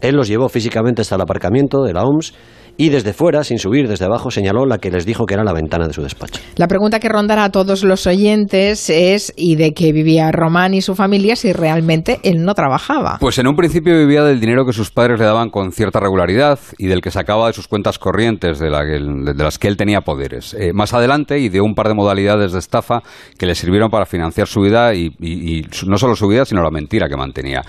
él 0.01 0.15
los 0.15 0.29
llevó 0.29 0.49
físicamente 0.49 1.03
hasta 1.03 1.15
el 1.15 1.23
aparcamiento 1.23 1.83
de 1.83 1.95
la 1.95 2.05
OMS 2.05 2.35
y 2.77 2.91
desde 2.91 3.13
fuera, 3.13 3.45
sin 3.45 3.59
subir 3.59 3.89
desde 3.89 4.05
abajo, 4.05 4.31
señaló 4.31 4.67
la 4.67 4.79
que 4.79 4.91
les 4.91 5.07
dijo 5.07 5.27
que 5.27 5.35
era 5.35 5.45
la 5.45 5.53
ventana 5.53 5.87
de 5.87 5.93
su 5.93 6.03
despacho. 6.03 6.41
La 6.57 6.69
pregunta 6.69 7.01
que 7.01 7.09
rondará 7.09 7.45
a 7.45 7.51
todos 7.51 7.85
los 7.85 8.07
oyentes 8.07 8.91
es 8.91 9.33
¿y 9.37 9.57
de 9.57 9.73
qué 9.73 9.93
vivía 9.93 10.31
Román 10.33 10.75
y 10.75 10.83
su 10.83 10.95
familia 10.95 11.37
si 11.37 11.53
realmente 11.53 12.21
él 12.23 12.45
no 12.45 12.55
trabajaba? 12.55 13.19
Pues 13.21 13.39
en 13.39 13.47
un 13.47 13.57
principio 13.57 13.97
vivía 13.97 14.23
del 14.25 14.41
dinero 14.41 14.65
que 14.67 14.73
sus 14.73 14.91
padres 14.91 15.19
le 15.19 15.27
daban 15.27 15.51
con 15.51 15.73
cierta 15.73 16.01
regularidad 16.01 16.59
y 16.79 16.87
del 16.87 17.01
que 17.01 17.11
sacaba 17.11 17.47
de 17.47 17.53
sus 17.53 17.69
cuentas 17.69 17.99
corrientes 17.99 18.59
de, 18.59 18.71
la 18.71 18.85
que 18.85 18.97
él, 18.97 19.25
de 19.25 19.45
las 19.45 19.59
que 19.59 19.69
él 19.69 19.77
tenía 19.77 20.01
poderes. 20.01 20.55
Eh, 20.55 20.73
más 20.73 20.93
adelante 20.93 21.39
ideó 21.39 21.65
un 21.65 21.75
par 21.75 21.89
de 21.89 21.95
modalidades 21.95 22.53
de 22.53 22.59
estafa 22.59 23.01
que 23.39 23.47
le 23.47 23.55
sirvieron 23.55 23.91
para 23.91 24.07
financiar 24.07 24.47
su 24.47 24.61
vida 24.61 24.95
y, 24.95 25.11
y, 25.21 25.59
y 25.59 25.67
no 25.87 25.99
solo 25.99 26.17
su 26.17 26.29
vida, 26.29 26.45
sino 26.45 26.63
la 26.63 26.71
mentira 26.71 27.09
que 27.09 27.17
mantenía. 27.17 27.63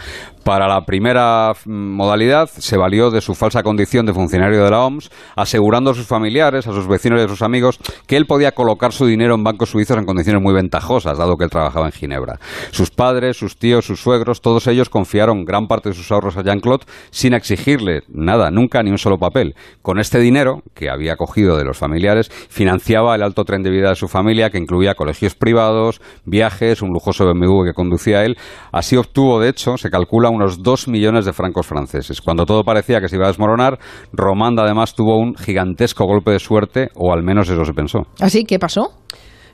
Para 0.47 0.69
la 0.69 0.85
primera 0.85 1.51
modalidad 1.65 2.47
se 2.47 2.77
valió 2.77 3.11
de 3.11 3.19
su 3.19 3.35
falsa 3.35 3.63
condición 3.63 4.05
de 4.05 4.13
funcionario 4.13 4.63
de 4.63 4.71
la 4.71 4.85
OMS, 4.85 5.11
asegurando 5.35 5.91
a 5.91 5.93
sus 5.93 6.07
familiares, 6.07 6.65
a 6.67 6.71
sus 6.71 6.87
vecinos 6.87 7.19
y 7.19 7.25
a 7.25 7.27
sus 7.27 7.41
amigos 7.41 7.79
que 8.07 8.15
él 8.15 8.25
podía 8.27 8.53
colocar 8.53 8.93
su 8.93 9.05
dinero 9.05 9.35
en 9.35 9.43
bancos 9.43 9.71
suizos 9.71 9.97
en 9.97 10.05
condiciones 10.05 10.41
muy 10.41 10.53
ventajosas, 10.53 11.17
dado 11.17 11.35
que 11.35 11.43
él 11.43 11.49
trabajaba 11.49 11.87
en 11.87 11.91
Ginebra. 11.91 12.39
Sus 12.71 12.91
padres, 12.91 13.35
sus 13.35 13.57
tíos, 13.57 13.85
sus 13.85 13.99
suegros, 13.99 14.39
todos 14.39 14.67
ellos 14.67 14.87
confiaron 14.87 15.43
gran 15.43 15.67
parte 15.67 15.89
de 15.89 15.95
sus 15.95 16.09
ahorros 16.13 16.37
a 16.37 16.43
Jean-Claude 16.43 16.85
sin 17.09 17.33
exigirle 17.33 18.03
nada, 18.07 18.49
nunca 18.49 18.81
ni 18.83 18.89
un 18.89 18.97
solo 18.97 19.17
papel. 19.17 19.53
Con 19.81 19.99
este 19.99 20.17
dinero, 20.19 20.61
que 20.73 20.89
había 20.89 21.17
cogido 21.17 21.57
de 21.57 21.65
los 21.65 21.77
familiares, 21.77 22.29
financiaba 22.29 23.15
el 23.15 23.23
alto 23.23 23.43
tren 23.43 23.63
de 23.63 23.69
vida 23.69 23.89
de 23.89 23.95
su 23.95 24.07
familia, 24.07 24.49
que 24.49 24.59
incluía 24.59 24.95
colegios 24.95 25.35
privados, 25.35 25.99
viajes, 26.23 26.81
un 26.81 26.91
lujoso 26.91 27.25
BMW 27.25 27.65
que 27.65 27.73
conducía 27.73 28.23
él. 28.23 28.37
Así 28.71 28.95
obtuvo, 28.95 29.41
de 29.41 29.49
hecho, 29.49 29.75
se 29.75 29.89
calcula 29.89 30.36
unos 30.37 30.63
dos 30.63 30.87
millones 30.87 31.25
de 31.25 31.33
francos 31.33 31.67
franceses. 31.67 32.21
Cuando 32.21 32.45
todo 32.45 32.63
parecía 32.63 33.01
que 33.01 33.09
se 33.09 33.15
iba 33.15 33.25
a 33.25 33.29
desmoronar, 33.29 33.77
Romanda 34.13 34.63
además 34.63 34.95
tuvo 34.95 35.17
un 35.19 35.35
gigantesco 35.35 36.05
golpe 36.05 36.31
de 36.31 36.39
suerte, 36.39 36.89
o 36.95 37.11
al 37.11 37.23
menos 37.23 37.49
eso 37.49 37.65
se 37.65 37.73
pensó. 37.73 37.99
¿Así? 38.19 38.45
¿Qué 38.45 38.59
pasó? 38.59 38.91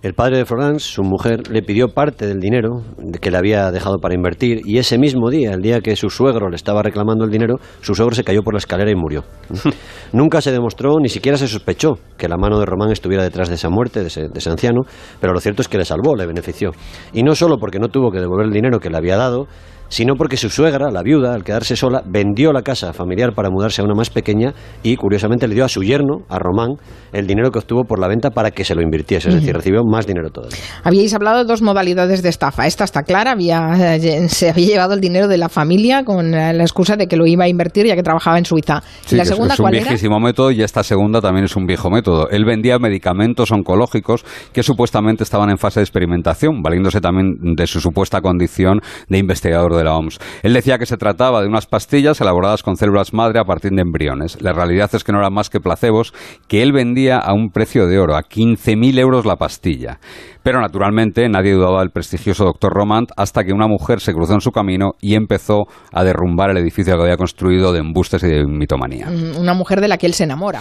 El 0.04 0.16
padre 0.16 0.40
de 0.40 0.46
Florence, 0.46 0.86
su 0.86 1.02
mujer, 1.02 1.50
le 1.50 1.62
pidió 1.62 1.88
parte 1.88 2.28
del 2.28 2.42
dinero 2.42 2.82
que 3.22 3.32
le 3.32 3.38
había 3.38 3.72
dejado 3.72 4.00
para 4.00 4.14
invertir 4.14 4.60
y 4.66 4.78
ese 4.78 4.98
mismo 4.98 5.30
día, 5.30 5.54
el 5.54 5.62
día 5.62 5.80
que 5.80 5.96
su 5.96 6.10
suegro 6.10 6.50
le 6.50 6.58
estaba 6.58 6.84
reclamando 6.84 7.24
el 7.24 7.32
dinero, 7.32 7.56
su 7.80 7.96
suegro 7.96 8.14
se 8.14 8.26
cayó 8.26 8.42
por 8.44 8.54
la 8.54 8.58
escalera 8.58 8.92
y 8.92 8.96
murió. 8.96 9.24
Nunca 10.12 10.42
se 10.42 10.52
demostró, 10.52 11.00
ni 11.00 11.08
siquiera 11.08 11.38
se 11.38 11.48
sospechó 11.48 12.00
que 12.18 12.28
la 12.28 12.36
mano 12.36 12.60
de 12.60 12.66
Román 12.66 12.92
estuviera 12.92 13.24
detrás 13.24 13.48
de 13.48 13.56
esa 13.56 13.70
muerte, 13.70 14.02
de 14.02 14.08
ese, 14.08 14.24
de 14.24 14.40
ese 14.40 14.50
anciano, 14.50 14.82
pero 15.22 15.32
lo 15.32 15.40
cierto 15.40 15.62
es 15.62 15.70
que 15.70 15.78
le 15.78 15.86
salvó, 15.86 16.18
le 16.18 16.26
benefició. 16.26 16.72
Y 17.14 17.24
no 17.24 17.34
solo 17.34 17.58
porque 17.58 17.80
no 17.80 17.88
tuvo 17.88 18.12
que 18.12 18.20
devolver 18.20 18.48
el 18.48 18.52
dinero 18.52 18.82
que 18.82 18.90
le 18.90 18.98
había 18.98 19.16
dado, 19.16 19.48
sino 19.94 20.16
porque 20.16 20.38
su 20.38 20.50
suegra, 20.50 20.90
la 20.90 21.04
viuda, 21.04 21.36
al 21.36 21.44
quedarse 21.44 21.76
sola, 21.76 22.02
vendió 22.04 22.52
la 22.52 22.64
casa 22.64 22.94
familiar 22.94 23.36
para 23.36 23.52
mudarse 23.52 23.80
a 23.80 23.86
una 23.86 23.94
más 23.94 24.10
pequeña 24.10 24.52
y, 24.82 24.96
curiosamente, 24.96 25.48
le 25.48 25.54
dio 25.54 25.66
a 25.66 25.70
su 25.70 25.84
yerno, 25.84 26.26
a 26.30 26.40
Román, 26.40 26.78
el 27.12 27.28
dinero 27.28 27.52
que 27.52 27.60
obtuvo 27.60 27.84
por 27.84 28.00
la 28.00 28.08
venta 28.08 28.32
para 28.32 28.50
que 28.50 28.66
se 28.66 28.74
lo 28.74 28.82
invirtiese, 28.82 29.30
es 29.30 29.36
decir, 29.36 29.54
recibió 29.54 29.84
más 29.84 30.08
dinero 30.08 30.32
todavía. 30.32 30.58
Habíais 30.84 31.14
hablado 31.14 31.38
de 31.38 31.46
dos 31.46 31.62
modalidades 31.62 32.24
de 32.24 32.30
estafa. 32.30 32.66
Esta 32.66 32.86
está 32.86 33.04
clara, 33.04 33.34
había, 33.34 33.96
eh, 33.96 34.30
se 34.30 34.50
había 34.50 34.66
llevado 34.66 34.96
el 34.96 35.00
dinero 35.00 35.28
de 35.28 35.38
la 35.38 35.48
familia 35.48 36.04
con 36.04 36.34
eh, 36.34 36.54
la 36.54 36.64
excusa 36.64 36.96
de 36.96 37.06
que 37.06 37.16
lo 37.16 37.28
iba 37.28 37.44
a 37.44 37.48
invertir 37.48 37.86
ya 37.86 37.96
que 37.96 38.02
trabajaba 38.02 38.40
en 38.40 38.46
Suiza. 38.46 38.82
Sí, 39.06 39.14
¿Y 39.14 39.20
la 39.20 39.26
segunda 39.26 39.54
es 39.54 39.60
un 39.60 39.64
cuál 39.64 39.76
era? 39.76 39.84
viejísimo 39.84 40.20
método 40.20 40.50
y 40.50 40.64
esta 40.64 40.82
segunda 40.82 41.22
también 41.22 41.46
es 41.46 41.56
un 41.56 41.68
viejo 41.68 41.92
método. 41.92 42.30
Él 42.32 42.46
vendía 42.46 42.80
medicamentos 42.80 43.52
oncológicos 43.52 44.26
que 44.52 44.64
supuestamente 44.64 45.24
estaban 45.24 45.52
en 45.52 45.60
fase 45.60 45.82
de 45.82 45.84
experimentación, 45.84 46.64
valiéndose 46.64 47.00
también 47.00 47.36
de 47.56 47.68
su 47.68 47.80
supuesta 47.80 48.22
condición 48.22 48.80
de 49.08 49.20
investigador 49.20 49.76
de 49.76 49.83
la 49.84 49.96
OMS. 49.96 50.20
Él 50.44 50.54
decía 50.54 50.78
que 50.78 50.86
se 50.86 50.98
trataba 50.98 51.42
de 51.42 51.48
unas 51.48 51.66
pastillas 51.66 52.20
elaboradas 52.22 52.64
con 52.64 52.76
células 52.76 53.14
madre 53.14 53.40
a 53.40 53.46
partir 53.46 53.72
de 53.72 53.82
embriones. 53.82 54.42
La 54.42 54.54
realidad 54.54 54.90
es 54.94 55.04
que 55.04 55.12
no 55.12 55.20
eran 55.20 55.34
más 55.34 55.50
que 55.50 55.60
placebos 55.60 56.14
que 56.48 56.62
él 56.62 56.72
vendía 56.72 57.18
a 57.18 57.34
un 57.34 57.50
precio 57.50 57.88
de 57.88 58.00
oro, 58.00 58.16
a 58.16 58.22
15.000 58.22 59.00
euros 59.00 59.26
la 59.26 59.36
pastilla. 59.36 60.00
Pero 60.44 60.60
naturalmente 60.60 61.28
nadie 61.30 61.54
dudaba 61.54 61.80
del 61.80 61.92
prestigioso 61.92 62.44
doctor 62.44 62.74
Romand 62.74 63.08
hasta 63.16 63.44
que 63.44 63.54
una 63.54 63.68
mujer 63.68 64.02
se 64.02 64.14
cruzó 64.14 64.34
en 64.34 64.42
su 64.42 64.52
camino 64.52 64.92
y 65.00 65.16
empezó 65.16 65.64
a 65.94 66.04
derrumbar 66.04 66.50
el 66.50 66.58
edificio 66.58 66.96
que 66.96 67.02
había 67.04 67.18
construido 67.18 67.72
de 67.72 67.80
embustes 67.80 68.24
y 68.24 68.28
de 68.28 68.46
mitomanía. 68.46 69.10
Mm, 69.10 69.40
Una 69.40 69.54
mujer 69.54 69.80
de 69.80 69.88
la 69.88 69.98
que 69.98 70.06
él 70.06 70.14
se 70.14 70.26
enamora. 70.26 70.60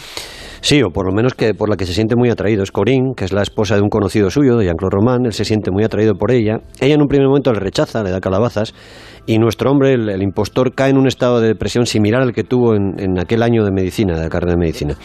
Sí, 0.60 0.80
o 0.80 0.90
por 0.90 1.06
lo 1.06 1.12
menos 1.12 1.34
que 1.34 1.54
por 1.54 1.68
la 1.68 1.76
que 1.76 1.86
se 1.86 1.92
siente 1.92 2.14
muy 2.14 2.30
atraído. 2.30 2.62
Es 2.62 2.70
Corinne, 2.70 3.14
que 3.16 3.24
es 3.24 3.32
la 3.32 3.42
esposa 3.42 3.74
de 3.74 3.82
un 3.82 3.88
conocido 3.88 4.30
suyo, 4.30 4.56
de 4.56 4.66
Jean-Claude 4.66 4.94
Román. 4.94 5.26
Él 5.26 5.32
se 5.32 5.44
siente 5.44 5.72
muy 5.72 5.82
atraído 5.82 6.14
por 6.14 6.30
ella. 6.30 6.58
Ella 6.80 6.94
en 6.94 7.02
un 7.02 7.08
primer 7.08 7.26
momento 7.26 7.52
le 7.52 7.58
rechaza, 7.58 8.04
le 8.04 8.12
da 8.12 8.20
calabazas. 8.20 8.72
Y 9.26 9.38
nuestro 9.38 9.70
hombre, 9.70 9.92
el, 9.94 10.22
impostor, 10.22 10.74
cae 10.74 10.90
en 10.90 10.98
un 10.98 11.06
estado 11.06 11.40
de 11.40 11.48
depresión 11.48 11.86
similar 11.86 12.22
al 12.22 12.32
que 12.32 12.42
tuvo 12.42 12.74
en, 12.74 12.98
en 12.98 13.20
aquel 13.20 13.42
año 13.42 13.64
de 13.64 13.70
medicina, 13.70 14.16
de 14.16 14.22
la 14.24 14.28
carrera 14.28 14.54
de 14.54 14.58
medicina. 14.58 14.96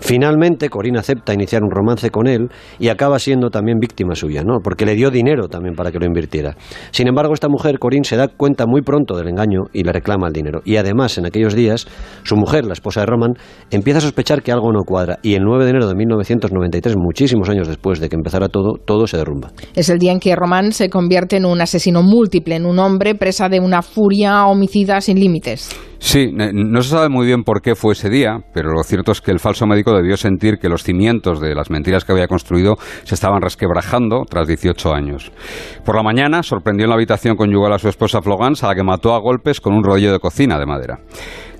Finalmente, 0.00 0.68
Corinne 0.68 0.98
acepta 0.98 1.32
iniciar 1.32 1.62
un 1.62 1.70
romance 1.70 2.10
con 2.10 2.26
él 2.26 2.48
y 2.78 2.88
acaba 2.88 3.18
siendo 3.18 3.48
también 3.50 3.78
víctima 3.78 4.14
suya, 4.14 4.42
¿no? 4.42 4.58
Porque 4.62 4.84
le 4.84 4.94
dio 4.94 5.10
dinero 5.10 5.48
también 5.48 5.74
para 5.74 5.90
que 5.90 5.98
lo 5.98 6.04
invirtiera. 6.04 6.54
Sin 6.90 7.08
embargo, 7.08 7.32
esta 7.32 7.48
mujer, 7.48 7.78
Corinne, 7.78 8.04
se 8.04 8.16
da 8.16 8.28
cuenta 8.28 8.66
muy 8.66 8.82
pronto 8.82 9.16
del 9.16 9.28
engaño 9.28 9.62
y 9.72 9.84
le 9.84 9.92
reclama 9.92 10.26
el 10.26 10.32
dinero. 10.34 10.60
Y 10.64 10.76
además, 10.76 11.16
en 11.16 11.26
aquellos 11.26 11.54
días, 11.54 11.86
su 12.24 12.36
mujer, 12.36 12.66
la 12.66 12.74
esposa 12.74 13.00
de 13.00 13.06
Roman, 13.06 13.34
empieza 13.70 13.98
a 13.98 14.02
sospechar 14.02 14.42
que 14.42 14.52
algo 14.52 14.70
no 14.72 14.82
cuadra. 14.84 15.18
Y 15.22 15.34
el 15.34 15.44
9 15.44 15.64
de 15.64 15.70
enero 15.70 15.88
de 15.88 15.94
1993, 15.94 16.96
muchísimos 16.98 17.48
años 17.48 17.68
después 17.68 18.00
de 18.00 18.08
que 18.10 18.16
empezara 18.16 18.48
todo, 18.48 18.74
todo 18.84 19.06
se 19.06 19.16
derrumba. 19.16 19.52
Es 19.74 19.88
el 19.88 19.98
día 19.98 20.12
en 20.12 20.20
que 20.20 20.36
Román 20.36 20.72
se 20.72 20.90
convierte 20.90 21.36
en 21.36 21.46
un 21.46 21.60
asesino 21.60 22.02
múltiple, 22.02 22.56
en 22.56 22.66
un 22.66 22.78
hombre 22.78 23.14
presa 23.14 23.48
de 23.48 23.61
una 23.62 23.82
furia 23.82 24.46
homicida 24.46 25.00
sin 25.00 25.18
límites. 25.18 25.70
Sí, 25.98 26.32
no 26.32 26.82
se 26.82 26.90
sabe 26.90 27.08
muy 27.08 27.26
bien 27.26 27.44
por 27.44 27.62
qué 27.62 27.76
fue 27.76 27.92
ese 27.92 28.10
día, 28.10 28.38
pero 28.52 28.72
lo 28.72 28.82
cierto 28.82 29.12
es 29.12 29.20
que 29.20 29.30
el 29.30 29.38
falso 29.38 29.66
médico 29.66 29.94
debió 29.94 30.16
sentir 30.16 30.58
que 30.58 30.68
los 30.68 30.82
cimientos 30.82 31.40
de 31.40 31.54
las 31.54 31.70
mentiras 31.70 32.04
que 32.04 32.10
había 32.10 32.26
construido 32.26 32.74
se 33.04 33.14
estaban 33.14 33.40
resquebrajando 33.40 34.24
tras 34.28 34.48
18 34.48 34.92
años. 34.92 35.30
Por 35.84 35.94
la 35.94 36.02
mañana 36.02 36.42
sorprendió 36.42 36.86
en 36.86 36.90
la 36.90 36.96
habitación 36.96 37.36
conyugal 37.36 37.72
a 37.72 37.78
su 37.78 37.88
esposa 37.88 38.20
Flogans, 38.20 38.64
a 38.64 38.68
la 38.68 38.74
que 38.74 38.82
mató 38.82 39.14
a 39.14 39.20
golpes 39.20 39.60
con 39.60 39.74
un 39.74 39.84
rodillo 39.84 40.12
de 40.12 40.18
cocina 40.18 40.58
de 40.58 40.66
madera. 40.66 40.98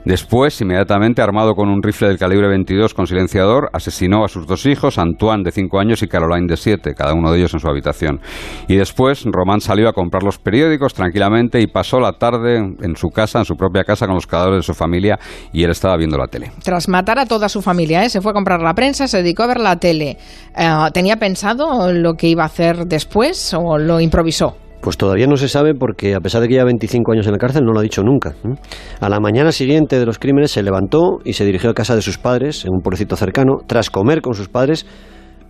Después, 0.05 0.61
inmediatamente 0.61 1.23
armado 1.23 1.55
con 1.55 1.69
un 1.69 1.83
rifle 1.83 2.09
del 2.09 2.19
calibre 2.19 2.49
22 2.49 2.93
con 2.93 3.07
silenciador, 3.07 3.71
asesinó 3.73 4.25
a 4.25 4.29
sus 4.29 4.47
dos 4.47 4.67
hijos, 4.67 4.99
Antoine 4.99 5.45
de 5.45 5.53
5 5.53 5.79
años 5.79 6.03
y 6.03 6.09
Caroline 6.09 6.49
de 6.49 6.57
7, 6.57 6.95
cada 6.95 7.15
uno 7.15 7.31
de 7.31 7.39
ellos 7.39 7.55
en 7.55 7.61
su 7.61 7.69
habitación. 7.69 8.21
Y 8.67 8.77
después, 8.77 9.25
Román 9.25 9.61
salió 9.61 9.89
a 9.89 9.93
comprar 9.93 10.23
los 10.23 10.39
periódicos 10.39 10.95
tranquilamente 10.95 11.61
y 11.61 11.69
pasó 11.69 12.01
la 12.01 12.13
tarde 12.13 12.57
en 12.57 12.97
su 12.97 13.11
casa, 13.11 13.39
en 13.39 13.45
su 13.45 13.55
propia 13.55 13.85
casa, 13.85 14.07
con 14.07 14.17
los 14.17 14.27
cadáveres 14.27 14.59
de 14.59 14.63
su 14.63 14.75
familia 14.75 15.19
y 15.53 15.63
él 15.63 15.71
estaba 15.71 15.97
viendo 15.97 16.19
la 16.19 16.27
tele. 16.27 16.51
Tras 16.63 16.89
matar 16.89 17.19
a 17.19 17.27
toda 17.27 17.49
su 17.49 17.63
familia, 17.63 18.05
¿eh? 18.05 18.11
se 18.11 18.21
fue 18.21 18.33
a 18.33 18.35
comprar 18.35 18.61
la 18.61 18.75
prensa, 18.75 19.07
se 19.07 19.19
dedicó 19.19 19.45
a 19.45 19.47
ver 19.47 19.61
la 19.61 19.77
tele. 19.77 20.17
Eh, 20.57 20.71
¿Tenía 20.93 21.17
pensado 21.17 21.93
lo 21.93 22.15
que 22.15 22.29
iba 22.29 22.43
a 22.43 22.47
hacer 22.47 22.87
después 22.87 23.55
o 23.55 23.79
lo 23.79 24.01
improvisó? 24.01 24.57
Pues 24.83 24.97
todavía 24.97 25.29
no 25.29 25.37
se 25.37 25.49
sabe 25.49 25.75
porque 25.75 26.17
a 26.17 26.21
pesar 26.21 26.41
de 26.43 26.49
que 26.49 26.55
lleva 26.55 26.65
25 26.65 27.13
años 27.13 27.27
en 27.27 27.33
la 27.33 27.39
cárcel 27.39 27.63
no 27.65 27.73
lo 27.73 27.79
ha 27.79 27.83
dicho 27.83 28.03
nunca. 28.03 28.31
¿eh? 28.45 28.55
A 29.01 29.09
la 29.09 29.21
mañana 29.21 29.53
siguiente 29.53 30.01
de 30.01 30.05
los 30.05 30.19
crímenes 30.19 30.51
se 30.51 30.63
levantó 30.65 31.21
y 31.25 31.35
se 31.35 31.45
dirigió 31.45 31.71
a 31.71 31.75
casa 31.75 31.95
de 31.95 32.03
sus 32.03 32.19
padres 32.19 32.65
en 32.65 32.73
un 32.75 32.81
pueblecito 32.81 33.15
cercano. 33.15 33.59
Tras 33.65 33.91
comer 33.91 34.21
con 34.21 34.35
sus 34.35 34.49
padres 34.49 34.85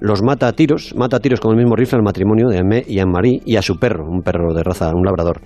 los 0.00 0.22
mata 0.22 0.48
a 0.48 0.52
tiros, 0.52 0.94
mata 0.96 1.16
a 1.16 1.20
tiros 1.20 1.40
con 1.40 1.52
el 1.52 1.56
mismo 1.56 1.74
rifle 1.76 1.96
al 1.96 2.02
matrimonio 2.02 2.48
de 2.48 2.58
Aimé 2.58 2.84
y 2.86 2.98
Anne-Marie 2.98 3.40
y 3.46 3.56
a 3.56 3.62
su 3.62 3.78
perro, 3.78 4.04
un 4.06 4.20
perro 4.20 4.52
de 4.52 4.62
raza, 4.62 4.90
un 4.94 5.04
labrador. 5.04 5.40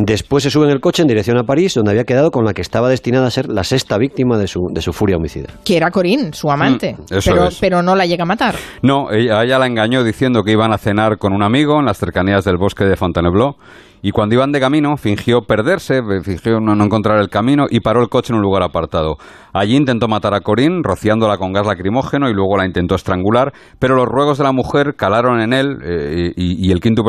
Después 0.00 0.44
se 0.44 0.50
sube 0.50 0.66
en 0.66 0.70
el 0.70 0.80
coche 0.80 1.02
en 1.02 1.08
dirección 1.08 1.38
a 1.38 1.42
París, 1.42 1.74
donde 1.74 1.90
había 1.90 2.04
quedado 2.04 2.30
con 2.30 2.44
la 2.44 2.54
que 2.54 2.62
estaba 2.62 2.88
destinada 2.88 3.26
a 3.26 3.30
ser 3.32 3.48
la 3.48 3.64
sexta 3.64 3.98
víctima 3.98 4.38
de 4.38 4.46
su, 4.46 4.68
de 4.70 4.80
su 4.80 4.92
furia 4.92 5.16
homicida. 5.16 5.48
Que 5.64 5.76
era 5.76 5.90
Corín, 5.90 6.32
su 6.32 6.48
amante. 6.52 6.94
Mm, 6.96 7.14
eso 7.16 7.32
pero, 7.32 7.48
es. 7.48 7.58
pero 7.58 7.82
no 7.82 7.96
la 7.96 8.06
llega 8.06 8.22
a 8.22 8.26
matar. 8.26 8.54
No, 8.80 9.10
ella 9.10 9.58
la 9.58 9.66
engañó 9.66 10.04
diciendo 10.04 10.44
que 10.44 10.52
iban 10.52 10.72
a 10.72 10.78
cenar 10.78 11.18
con 11.18 11.32
un 11.32 11.42
amigo 11.42 11.80
en 11.80 11.86
las 11.86 11.98
cercanías 11.98 12.44
del 12.44 12.58
bosque 12.58 12.84
de 12.84 12.94
Fontainebleau. 12.94 13.56
Y 14.02 14.12
cuando 14.12 14.34
iban 14.34 14.52
de 14.52 14.60
camino, 14.60 14.96
fingió 14.96 15.42
perderse, 15.42 16.00
fingió 16.22 16.60
no, 16.60 16.74
no 16.74 16.84
encontrar 16.84 17.18
el 17.18 17.28
camino 17.28 17.66
y 17.68 17.80
paró 17.80 18.00
el 18.00 18.08
coche 18.08 18.32
en 18.32 18.36
un 18.36 18.42
lugar 18.42 18.62
apartado. 18.62 19.16
Allí 19.52 19.76
intentó 19.76 20.08
matar 20.08 20.34
a 20.34 20.40
Corinne, 20.40 20.82
rociándola 20.84 21.38
con 21.38 21.52
gas 21.52 21.66
lacrimógeno 21.66 22.28
y 22.28 22.34
luego 22.34 22.56
la 22.56 22.66
intentó 22.66 22.94
estrangular, 22.94 23.52
pero 23.78 23.96
los 23.96 24.06
ruegos 24.06 24.38
de 24.38 24.44
la 24.44 24.52
mujer 24.52 24.94
calaron 24.96 25.40
en 25.40 25.52
él 25.52 25.78
eh, 25.82 26.32
y, 26.36 26.68
y 26.68 26.70
el 26.70 26.80
quinto 26.80 27.02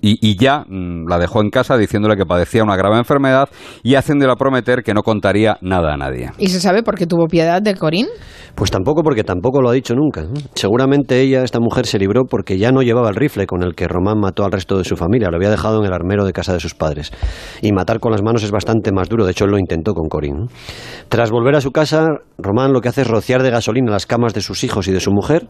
y, 0.00 0.30
y 0.30 0.36
ya 0.36 0.64
mm, 0.68 1.08
la 1.08 1.18
dejó 1.18 1.42
en 1.42 1.50
casa 1.50 1.76
diciéndole 1.76 2.16
que 2.16 2.24
padecía 2.24 2.62
una 2.62 2.76
grave 2.76 2.98
enfermedad 2.98 3.48
y 3.82 3.94
haciéndola 3.94 4.36
prometer 4.36 4.82
que 4.82 4.94
no 4.94 5.02
contaría 5.02 5.58
nada 5.60 5.94
a 5.94 5.96
nadie. 5.96 6.30
¿Y 6.38 6.48
se 6.48 6.60
sabe 6.60 6.82
por 6.82 6.96
qué 6.96 7.06
tuvo 7.06 7.26
piedad 7.26 7.60
de 7.60 7.74
Corín? 7.74 8.06
Pues 8.54 8.70
tampoco 8.70 9.02
porque 9.02 9.22
tampoco 9.22 9.60
lo 9.60 9.70
ha 9.70 9.72
dicho 9.72 9.94
nunca. 9.94 10.24
Seguramente 10.54 11.20
ella, 11.20 11.44
esta 11.44 11.60
mujer, 11.60 11.86
se 11.86 11.98
libró 11.98 12.24
porque 12.24 12.58
ya 12.58 12.72
no 12.72 12.82
llevaba 12.82 13.08
el 13.10 13.14
rifle 13.14 13.46
con 13.46 13.62
el 13.62 13.74
que 13.74 13.86
Román 13.86 14.18
mató 14.18 14.44
al 14.44 14.52
resto 14.52 14.78
de 14.78 14.84
su 14.84 14.96
familia. 14.96 15.28
Lo 15.30 15.36
había 15.36 15.50
dejado 15.50 15.78
en 15.78 15.86
el 15.86 15.92
de 16.08 16.32
casa 16.32 16.52
de 16.52 16.60
sus 16.60 16.74
padres. 16.74 17.12
Y 17.62 17.72
matar 17.72 18.00
con 18.00 18.12
las 18.12 18.22
manos 18.22 18.42
es 18.42 18.50
bastante 18.50 18.92
más 18.92 19.08
duro. 19.08 19.24
De 19.24 19.32
hecho, 19.32 19.44
él 19.44 19.50
lo 19.50 19.58
intentó 19.58 19.94
con 19.94 20.08
Corín. 20.08 20.48
Tras 21.08 21.30
volver 21.30 21.54
a 21.56 21.60
su 21.60 21.70
casa, 21.70 22.06
Román 22.38 22.72
lo 22.72 22.80
que 22.80 22.88
hace 22.88 23.02
es 23.02 23.08
rociar 23.08 23.42
de 23.42 23.50
gasolina 23.50 23.90
las 23.90 24.06
camas 24.06 24.34
de 24.34 24.40
sus 24.40 24.64
hijos 24.64 24.88
y 24.88 24.92
de 24.92 25.00
su 25.00 25.12
mujer. 25.12 25.48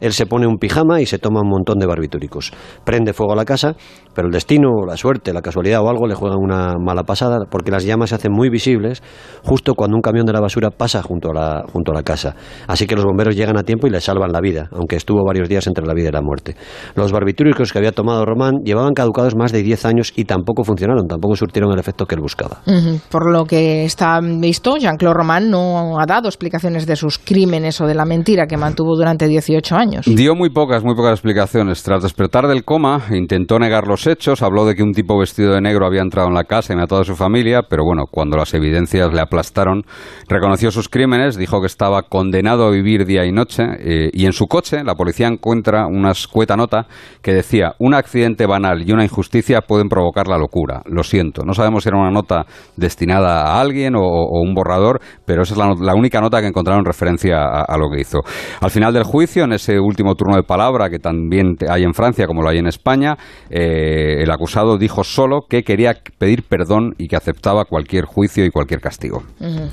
Él 0.00 0.14
se 0.14 0.26
pone 0.26 0.46
un 0.46 0.56
pijama 0.56 1.00
y 1.00 1.06
se 1.06 1.18
toma 1.18 1.42
un 1.42 1.48
montón 1.48 1.78
de 1.78 1.86
barbitúricos. 1.86 2.52
Prende 2.84 3.12
fuego 3.12 3.34
a 3.34 3.36
la 3.36 3.44
casa, 3.44 3.76
pero 4.20 4.28
el 4.28 4.34
destino, 4.34 4.84
la 4.86 4.98
suerte, 4.98 5.32
la 5.32 5.40
casualidad 5.40 5.80
o 5.80 5.88
algo 5.88 6.06
le 6.06 6.14
juegan 6.14 6.36
una 6.38 6.74
mala 6.78 7.04
pasada 7.04 7.38
porque 7.50 7.70
las 7.70 7.86
llamas 7.86 8.10
se 8.10 8.16
hacen 8.16 8.30
muy 8.30 8.50
visibles 8.50 9.02
justo 9.42 9.74
cuando 9.74 9.96
un 9.96 10.02
camión 10.02 10.26
de 10.26 10.34
la 10.34 10.40
basura 10.40 10.68
pasa 10.68 11.02
junto 11.02 11.30
a 11.30 11.32
la, 11.32 11.64
junto 11.72 11.92
a 11.92 11.94
la 11.94 12.02
casa. 12.02 12.36
Así 12.66 12.86
que 12.86 12.96
los 12.96 13.06
bomberos 13.06 13.34
llegan 13.34 13.56
a 13.56 13.62
tiempo 13.62 13.86
y 13.86 13.90
le 13.90 13.98
salvan 14.02 14.30
la 14.30 14.42
vida, 14.42 14.68
aunque 14.72 14.96
estuvo 14.96 15.24
varios 15.24 15.48
días 15.48 15.66
entre 15.68 15.86
la 15.86 15.94
vida 15.94 16.10
y 16.10 16.12
la 16.12 16.20
muerte. 16.20 16.54
Los 16.96 17.12
barbitúricos 17.12 17.72
que 17.72 17.78
había 17.78 17.92
tomado 17.92 18.26
Román 18.26 18.56
llevaban 18.62 18.92
caducados 18.92 19.34
más 19.36 19.52
de 19.52 19.62
10 19.62 19.86
años 19.86 20.12
y 20.14 20.26
tampoco 20.26 20.64
funcionaron, 20.64 21.08
tampoco 21.08 21.34
surtieron 21.34 21.72
el 21.72 21.78
efecto 21.78 22.04
que 22.04 22.16
él 22.16 22.20
buscaba. 22.20 22.58
Ujú. 22.66 23.00
Por 23.08 23.32
lo 23.32 23.46
que 23.46 23.86
está 23.86 24.20
visto, 24.20 24.76
Jean-Claude 24.76 25.16
Román 25.16 25.50
no 25.50 25.98
ha 25.98 26.04
dado 26.04 26.28
explicaciones 26.28 26.84
de 26.84 26.96
sus 26.96 27.18
crímenes 27.18 27.80
o 27.80 27.86
de 27.86 27.94
la 27.94 28.04
mentira 28.04 28.46
que 28.46 28.58
mantuvo 28.58 28.96
durante 28.96 29.26
18 29.28 29.76
años. 29.76 30.04
Dio 30.04 30.34
muy 30.34 30.50
pocas, 30.50 30.84
muy 30.84 30.94
pocas 30.94 31.12
explicaciones. 31.12 31.82
Tras 31.82 32.02
despertar 32.02 32.46
del 32.48 32.66
coma, 32.66 33.00
intentó 33.10 33.58
negar 33.58 33.86
los 33.86 34.02
hechos, 34.10 34.42
habló 34.42 34.64
de 34.66 34.74
que 34.74 34.82
un 34.82 34.92
tipo 34.92 35.18
vestido 35.18 35.54
de 35.54 35.60
negro 35.60 35.86
había 35.86 36.02
entrado 36.02 36.28
en 36.28 36.34
la 36.34 36.44
casa 36.44 36.72
y 36.72 36.76
matado 36.76 37.00
a 37.00 37.04
su 37.04 37.16
familia, 37.16 37.62
pero 37.68 37.84
bueno, 37.84 38.04
cuando 38.10 38.36
las 38.36 38.52
evidencias 38.54 39.12
le 39.12 39.20
aplastaron, 39.20 39.84
reconoció 40.28 40.70
sus 40.70 40.88
crímenes, 40.88 41.36
dijo 41.36 41.60
que 41.60 41.66
estaba 41.66 42.02
condenado 42.02 42.66
a 42.66 42.70
vivir 42.70 43.06
día 43.06 43.24
y 43.24 43.32
noche, 43.32 43.64
eh, 43.78 44.10
y 44.12 44.26
en 44.26 44.32
su 44.32 44.46
coche 44.46 44.84
la 44.84 44.94
policía 44.94 45.28
encuentra 45.28 45.86
una 45.86 46.10
escueta 46.10 46.56
nota 46.56 46.86
que 47.22 47.32
decía, 47.32 47.74
un 47.78 47.94
accidente 47.94 48.46
banal 48.46 48.86
y 48.86 48.92
una 48.92 49.04
injusticia 49.04 49.60
pueden 49.62 49.88
provocar 49.88 50.28
la 50.28 50.38
locura. 50.38 50.82
Lo 50.86 51.02
siento, 51.02 51.42
no 51.44 51.54
sabemos 51.54 51.82
si 51.82 51.88
era 51.88 51.98
una 51.98 52.10
nota 52.10 52.46
destinada 52.76 53.42
a 53.42 53.60
alguien 53.60 53.94
o, 53.96 54.40
un 54.40 54.54
borrador, 54.54 55.00
pero 55.24 55.42
esa 55.42 55.54
es 55.54 55.80
la, 55.80 55.94
única 55.94 56.20
nota 56.20 56.40
que 56.40 56.46
encontraron 56.46 56.80
en 56.80 56.86
referencia 56.86 57.42
a, 57.42 57.62
a 57.62 57.76
lo 57.76 57.90
que 57.90 58.00
hizo. 58.00 58.20
Al 58.60 58.70
final 58.70 58.92
del 58.92 59.04
juicio, 59.04 59.44
en 59.44 59.52
ese 59.52 59.78
último 59.78 60.14
turno 60.14 60.36
de 60.36 60.42
palabra 60.42 60.88
que 60.88 60.98
también 60.98 61.56
hay 61.68 61.84
en 61.84 61.94
Francia 61.94 62.26
como 62.26 62.42
lo 62.42 62.48
hay 62.48 62.58
en 62.58 62.66
España, 62.66 63.16
eh, 63.50 63.89
el 64.22 64.30
acusado 64.30 64.78
dijo 64.78 65.04
solo 65.04 65.42
que 65.48 65.62
quería 65.62 65.94
pedir 66.18 66.42
perdón 66.42 66.94
y 66.98 67.08
que 67.08 67.16
aceptaba 67.16 67.64
cualquier 67.64 68.04
juicio 68.04 68.44
y 68.44 68.50
cualquier 68.50 68.80
castigo. 68.80 69.22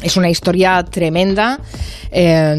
Es 0.01 0.17
una 0.17 0.29
historia 0.29 0.83
tremenda 0.83 1.59
eh, 2.11 2.55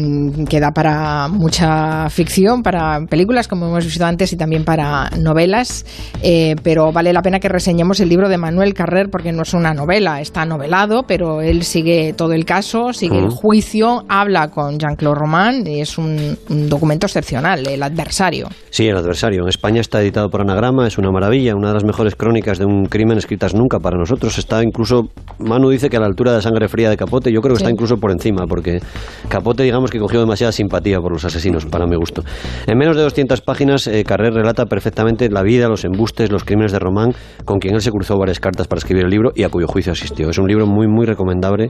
que 0.47 0.59
da 0.59 0.71
para 0.71 1.27
mucha 1.27 2.09
ficción, 2.09 2.61
para 2.61 3.05
películas 3.09 3.47
como 3.47 3.67
hemos 3.67 3.85
visto 3.85 4.05
antes 4.05 4.31
y 4.33 4.37
también 4.37 4.63
para 4.63 5.09
novelas, 5.17 5.85
eh, 6.21 6.55
pero 6.63 6.91
vale 6.91 7.13
la 7.13 7.21
pena 7.21 7.39
que 7.39 7.49
reseñemos 7.49 7.99
el 7.99 8.09
libro 8.09 8.29
de 8.29 8.37
Manuel 8.37 8.73
Carrer 8.73 9.09
porque 9.11 9.31
no 9.31 9.43
es 9.43 9.53
una 9.53 9.73
novela, 9.73 10.21
está 10.21 10.45
novelado, 10.45 11.03
pero 11.07 11.41
él 11.41 11.63
sigue 11.63 12.13
todo 12.13 12.33
el 12.33 12.45
caso, 12.45 12.93
sigue 12.93 13.19
el 13.19 13.29
juicio, 13.29 14.05
habla 14.07 14.49
con 14.49 14.77
Jean-Claude 14.77 15.19
Roman 15.19 15.67
y 15.67 15.81
es 15.81 15.97
un, 15.97 16.37
un 16.49 16.69
documento 16.69 17.05
excepcional, 17.07 17.67
el 17.67 17.81
adversario. 17.83 18.47
Sí, 18.69 18.87
el 18.87 18.97
adversario. 18.97 19.43
En 19.43 19.49
España 19.49 19.81
está 19.81 20.01
editado 20.01 20.29
por 20.29 20.41
Anagrama, 20.41 20.87
es 20.87 20.97
una 20.97 21.11
maravilla, 21.11 21.48
una 21.55 21.69
de 21.69 21.73
las 21.75 21.83
mejores 21.83 22.15
crónicas 22.15 22.57
de 22.57 22.65
un 22.65 22.85
crimen 22.85 23.17
escritas 23.17 23.53
nunca 23.53 23.79
para 23.79 23.97
nosotros. 23.97 24.37
Está 24.37 24.63
incluso, 24.63 25.09
Manu 25.39 25.69
dice 25.69 25.89
que 25.89 25.97
a 25.97 25.99
la 25.99 26.05
altura 26.05 26.33
de 26.33 26.41
Sangre 26.41 26.67
Fría 26.67 26.89
de 26.89 26.97
Capote, 26.97 27.31
yo 27.31 27.41
creo 27.41 27.55
que 27.55 27.59
está 27.59 27.71
incluso 27.71 27.97
por 27.97 28.11
encima, 28.11 28.45
porque 28.47 28.79
Capote 29.27 29.63
digamos 29.63 29.91
que 29.91 29.99
cogió 29.99 30.19
demasiada 30.19 30.51
simpatía 30.51 30.99
por 30.99 31.11
los 31.11 31.25
asesinos, 31.25 31.65
para 31.65 31.85
mi 31.85 31.95
gusto. 31.95 32.23
En 32.67 32.77
menos 32.77 32.95
de 32.95 33.03
200 33.03 33.41
páginas, 33.41 33.87
eh, 33.87 34.03
Carrer 34.03 34.33
relata 34.33 34.65
perfectamente 34.65 35.29
la 35.29 35.43
vida, 35.43 35.67
los 35.67 35.85
embustes, 35.85 36.31
los 36.31 36.43
crímenes 36.43 36.71
de 36.71 36.79
Román, 36.79 37.13
con 37.45 37.59
quien 37.59 37.75
él 37.75 37.81
se 37.81 37.91
cruzó 37.91 38.17
varias 38.17 38.39
cartas 38.39 38.67
para 38.67 38.79
escribir 38.79 39.05
el 39.05 39.09
libro 39.09 39.31
y 39.35 39.43
a 39.43 39.49
cuyo 39.49 39.67
juicio 39.67 39.91
asistió. 39.91 40.29
Es 40.29 40.37
un 40.37 40.47
libro 40.47 40.65
muy, 40.65 40.87
muy 40.87 41.05
recomendable 41.05 41.69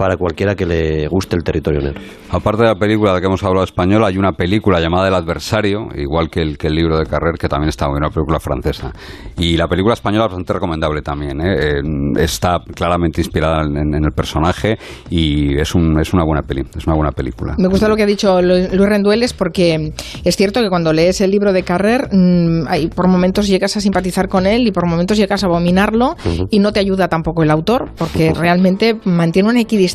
para 0.00 0.16
cualquiera 0.16 0.54
que 0.54 0.64
le 0.64 1.08
guste 1.08 1.36
el 1.36 1.42
territorio 1.44 1.82
negro. 1.82 2.00
Aparte 2.30 2.62
de 2.62 2.68
la 2.70 2.74
película 2.74 3.12
de 3.12 3.20
que 3.20 3.26
hemos 3.26 3.42
hablado 3.44 3.64
española, 3.64 4.06
hay 4.06 4.16
una 4.16 4.32
película 4.32 4.80
llamada 4.80 5.08
El 5.08 5.14
adversario, 5.14 5.88
igual 5.94 6.30
que 6.30 6.40
el, 6.40 6.56
que 6.56 6.68
el 6.68 6.74
libro 6.74 6.96
de 6.96 7.04
Carrer, 7.04 7.34
que 7.38 7.48
también 7.48 7.68
está 7.68 7.86
muy 7.86 7.98
una 7.98 8.08
película 8.08 8.40
francesa. 8.40 8.92
Y 9.36 9.58
la 9.58 9.68
película 9.68 9.92
española 9.92 10.24
es 10.24 10.30
bastante 10.30 10.54
recomendable 10.54 11.02
también. 11.02 11.38
¿eh? 11.42 11.54
Eh, 11.58 11.82
está 12.16 12.60
claramente 12.74 13.20
inspirada 13.20 13.60
en, 13.66 13.76
en 13.76 14.02
el 14.02 14.12
personaje 14.12 14.78
y 15.10 15.58
es, 15.60 15.74
un, 15.74 16.00
es 16.00 16.14
una 16.14 16.24
buena 16.24 16.40
peli, 16.42 16.62
es 16.74 16.86
una 16.86 16.96
buena 16.96 17.12
película. 17.12 17.54
Me 17.58 17.68
gusta 17.68 17.86
lo 17.86 17.94
que 17.94 18.04
ha 18.04 18.06
dicho 18.06 18.40
Lu- 18.40 18.68
Luis 18.72 18.88
Rendueles 18.88 19.34
porque 19.34 19.92
es 20.24 20.34
cierto 20.36 20.62
que 20.62 20.70
cuando 20.70 20.94
lees 20.94 21.20
el 21.20 21.30
libro 21.30 21.52
de 21.52 21.62
Carrer, 21.62 22.08
mm, 22.10 22.68
hay- 22.68 22.88
por 22.88 23.06
momentos 23.06 23.48
llegas 23.48 23.76
a 23.76 23.82
simpatizar 23.82 24.28
con 24.28 24.46
él 24.46 24.66
y 24.66 24.72
por 24.72 24.86
momentos 24.86 25.18
llegas 25.18 25.44
a 25.44 25.46
abominarlo 25.46 26.16
y 26.48 26.58
no 26.58 26.72
te 26.72 26.80
ayuda 26.80 27.08
tampoco 27.08 27.42
el 27.42 27.50
autor 27.50 27.90
porque 27.98 28.32
realmente 28.34 28.96
mantiene 29.04 29.50
una 29.50 29.60
equidistancia 29.60 29.89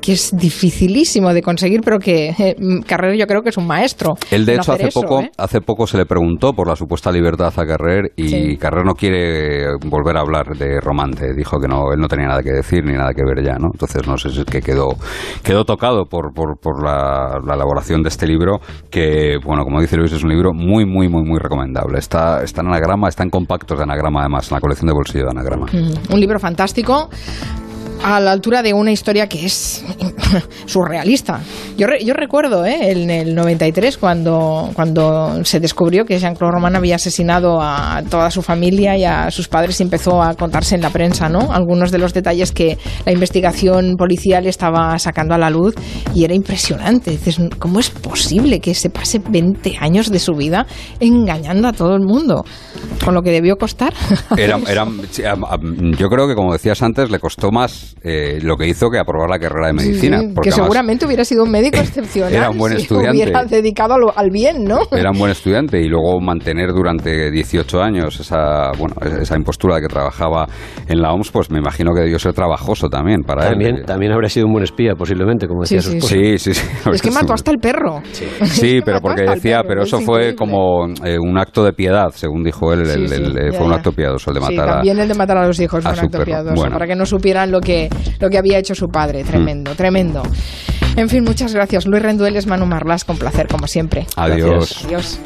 que 0.00 0.12
es 0.12 0.36
dificilísimo 0.36 1.32
de 1.32 1.42
conseguir, 1.42 1.80
pero 1.84 1.98
que 1.98 2.30
eh, 2.38 2.56
Carrer 2.86 3.16
yo 3.18 3.26
creo 3.26 3.42
que 3.42 3.50
es 3.50 3.56
un 3.56 3.66
maestro. 3.66 4.14
Él, 4.30 4.44
de 4.46 4.56
hecho, 4.56 4.72
hace 4.72 4.88
eso, 4.88 5.02
poco, 5.02 5.20
¿eh? 5.22 5.30
hace 5.36 5.60
poco 5.60 5.86
se 5.86 5.96
le 5.98 6.06
preguntó 6.06 6.52
por 6.52 6.68
la 6.68 6.76
supuesta 6.76 7.10
libertad 7.10 7.52
a 7.56 7.66
Carrer 7.66 8.12
y 8.16 8.28
Sí. 8.28 8.56
Carrer 8.58 8.84
no 8.84 8.94
quiere 8.94 9.66
volver 9.86 10.16
a 10.16 10.20
hablar 10.20 10.46
de 10.56 10.80
Romante. 10.80 11.32
Dijo 11.34 11.58
que 11.58 11.66
no, 11.66 11.92
él 11.92 11.98
no 12.00 12.08
tenía 12.08 12.26
nada 12.28 12.42
que 12.42 12.50
decir 12.52 12.84
ni 12.84 12.92
nada 12.92 13.12
que 13.14 13.22
ver 13.24 13.44
ya, 13.44 13.54
¿no? 13.54 13.68
Entonces, 13.72 14.06
no 14.06 14.16
sé 14.18 14.30
si 14.30 14.40
es 14.40 14.44
que 14.44 14.60
quedó, 14.60 14.88
quedó 15.42 15.64
tocado 15.64 16.04
por, 16.04 16.32
por, 16.34 16.58
por 16.60 16.84
la, 16.84 17.40
la 17.44 17.54
elaboración 17.54 18.02
de 18.02 18.08
este 18.10 18.26
libro, 18.26 18.60
que, 18.90 19.36
bueno, 19.44 19.64
como 19.64 19.80
dice 19.80 19.96
Luis, 19.96 20.12
es 20.12 20.22
un 20.22 20.30
libro 20.30 20.52
muy, 20.52 20.84
muy, 20.84 21.08
muy, 21.08 21.22
muy 21.22 21.38
recomendable. 21.38 21.98
Está, 21.98 22.42
está 22.42 22.60
en 22.60 22.68
anagrama, 22.68 23.08
está 23.08 23.22
en 23.22 23.30
compactos 23.30 23.78
de 23.78 23.84
anagrama, 23.84 24.20
además, 24.20 24.50
en 24.50 24.56
la 24.56 24.60
colección 24.60 24.86
de 24.88 24.92
bolsillo 24.94 25.24
de 25.24 25.30
anagrama. 25.30 25.66
Mm, 25.72 26.12
Un 26.14 26.20
libro 26.20 26.38
fantástico 26.38 27.08
a 28.02 28.20
la 28.20 28.32
altura 28.32 28.62
de 28.62 28.72
una 28.72 28.92
historia 28.92 29.28
que 29.28 29.44
es 29.46 29.84
surrealista. 30.66 31.40
Yo, 31.76 31.86
re- 31.86 32.04
yo 32.04 32.14
recuerdo 32.14 32.64
¿eh? 32.64 32.90
en 32.90 33.10
el 33.10 33.34
93 33.34 33.98
cuando, 33.98 34.70
cuando 34.74 35.44
se 35.44 35.60
descubrió 35.60 36.04
que 36.04 36.18
Jean-Claude 36.18 36.52
Roman 36.54 36.76
había 36.76 36.96
asesinado 36.96 37.60
a 37.60 38.02
toda 38.08 38.30
su 38.30 38.42
familia 38.42 38.96
y 38.96 39.04
a 39.04 39.30
sus 39.30 39.48
padres 39.48 39.80
y 39.80 39.82
empezó 39.82 40.22
a 40.22 40.34
contarse 40.34 40.74
en 40.74 40.80
la 40.82 40.90
prensa 40.90 41.28
¿no? 41.28 41.52
algunos 41.52 41.90
de 41.90 41.98
los 41.98 42.14
detalles 42.14 42.52
que 42.52 42.78
la 43.04 43.12
investigación 43.12 43.96
policial 43.96 44.46
estaba 44.46 44.98
sacando 44.98 45.34
a 45.34 45.38
la 45.38 45.50
luz 45.50 45.74
y 46.14 46.24
era 46.24 46.34
impresionante. 46.34 47.10
Dices, 47.10 47.38
¿cómo 47.58 47.80
es 47.80 47.90
posible 47.90 48.60
que 48.60 48.74
se 48.74 48.90
pase 48.90 49.20
20 49.28 49.76
años 49.80 50.10
de 50.10 50.18
su 50.18 50.32
vida 50.34 50.66
engañando 51.00 51.68
a 51.68 51.72
todo 51.72 51.94
el 51.94 52.02
mundo? 52.02 52.44
Con 53.04 53.14
lo 53.14 53.22
que 53.22 53.30
debió 53.30 53.56
costar. 53.56 53.92
Era, 54.36 54.58
era- 54.68 54.86
yo 55.98 56.08
creo 56.08 56.28
que, 56.28 56.34
como 56.34 56.52
decías 56.52 56.82
antes, 56.82 57.10
le 57.10 57.18
costó 57.18 57.50
más 57.50 57.87
eh, 58.02 58.38
lo 58.42 58.56
que 58.56 58.66
hizo 58.68 58.90
que 58.90 58.98
aprobar 58.98 59.28
la 59.30 59.38
carrera 59.38 59.68
de 59.68 59.72
medicina. 59.72 60.20
Sí, 60.20 60.26
porque 60.34 60.48
que 60.50 60.54
además 60.54 60.66
seguramente 60.66 61.06
hubiera 61.06 61.24
sido 61.24 61.44
un 61.44 61.50
médico 61.50 61.78
excepcional. 61.80 62.32
Era 62.34 62.50
un 62.50 62.58
buen 62.58 62.74
si 62.76 62.82
estudiante. 62.82 63.10
hubiera 63.10 63.44
dedicado 63.44 63.94
al 64.14 64.30
bien, 64.30 64.64
¿no? 64.64 64.80
Era 64.92 65.10
un 65.10 65.18
buen 65.18 65.30
estudiante 65.38 65.80
y 65.80 65.88
luego 65.88 66.20
mantener 66.20 66.72
durante 66.72 67.30
18 67.30 67.80
años 67.82 68.18
esa, 68.20 68.70
bueno, 68.78 68.94
esa 69.20 69.36
impostura 69.36 69.76
de 69.76 69.82
que 69.82 69.88
trabajaba 69.88 70.46
en 70.88 71.00
la 71.00 71.12
OMS, 71.12 71.30
pues 71.30 71.50
me 71.50 71.58
imagino 71.58 71.92
que 71.94 72.00
debió 72.00 72.18
ser 72.18 72.32
trabajoso 72.32 72.88
también 72.88 73.22
para 73.22 73.48
También, 73.50 73.76
él. 73.78 73.84
también 73.84 74.12
habría 74.12 74.28
sido 74.28 74.46
un 74.46 74.52
buen 74.52 74.64
espía, 74.64 74.94
posiblemente, 74.94 75.46
como 75.46 75.64
Sí, 75.64 75.76
decía 75.76 75.82
su 75.82 75.90
sí, 75.92 75.96
esposa. 75.98 76.14
Sí, 76.14 76.38
sí, 76.38 76.54
sí. 76.54 76.66
Es 76.92 77.02
que 77.02 77.10
mató 77.10 77.32
hasta 77.32 77.50
el 77.50 77.58
perro. 77.58 78.00
Sí, 78.12 78.24
Es 78.40 78.60
que 78.60 78.80
pero 78.84 79.00
porque 79.00 79.22
decía, 79.22 79.58
perro, 79.58 79.68
pero 79.68 79.82
es 79.82 79.88
eso 79.88 80.00
fue 80.00 80.34
como 80.34 80.86
eh, 81.04 81.18
un 81.18 81.38
acto 81.38 81.64
de 81.64 81.72
piedad, 81.72 82.10
según 82.14 82.42
dijo 82.44 82.72
él, 82.72 82.80
el- 82.82 83.08
Sí, 83.08 83.08
sí, 83.08 83.14
el- 83.22 83.52
ya, 83.52 83.58
fue 83.58 83.66
un 83.66 83.72
acto 83.72 83.92
piadoso 83.92 84.30
el 84.30 84.34
de 84.40 84.46
Sí, 84.46 84.54
matar 84.56 84.68
a... 84.68 84.72
también 84.76 84.98
el 84.98 85.08
de 85.08 85.14
matar 85.14 85.38
a 85.38 85.46
los 85.46 85.58
hijos 85.60 85.82
fue 85.82 85.90
un 85.90 85.96
su 85.96 86.04
acto 86.04 86.18
perro. 86.18 86.24
piadoso, 86.24 86.54
Bueno. 86.54 86.72
para 86.74 86.86
que 86.86 86.94
no 86.96 87.04
supieran 87.06 87.50
lo 87.50 87.60
que, 87.60 87.77
lo 88.18 88.30
que 88.30 88.38
había 88.38 88.58
hecho 88.58 88.74
su 88.74 88.88
padre. 88.88 89.24
Mm. 89.24 89.26
Tremendo, 89.26 89.74
tremendo. 89.74 90.22
En 90.96 91.08
fin, 91.08 91.22
muchas 91.22 91.54
gracias. 91.54 91.86
Luis 91.86 92.02
Rendueles, 92.02 92.46
Manu 92.46 92.66
Marlas, 92.66 93.04
con 93.04 93.18
placer, 93.18 93.46
como 93.46 93.66
siempre. 93.66 94.06
Adiós. 94.16 94.84
Adiós. 94.84 95.18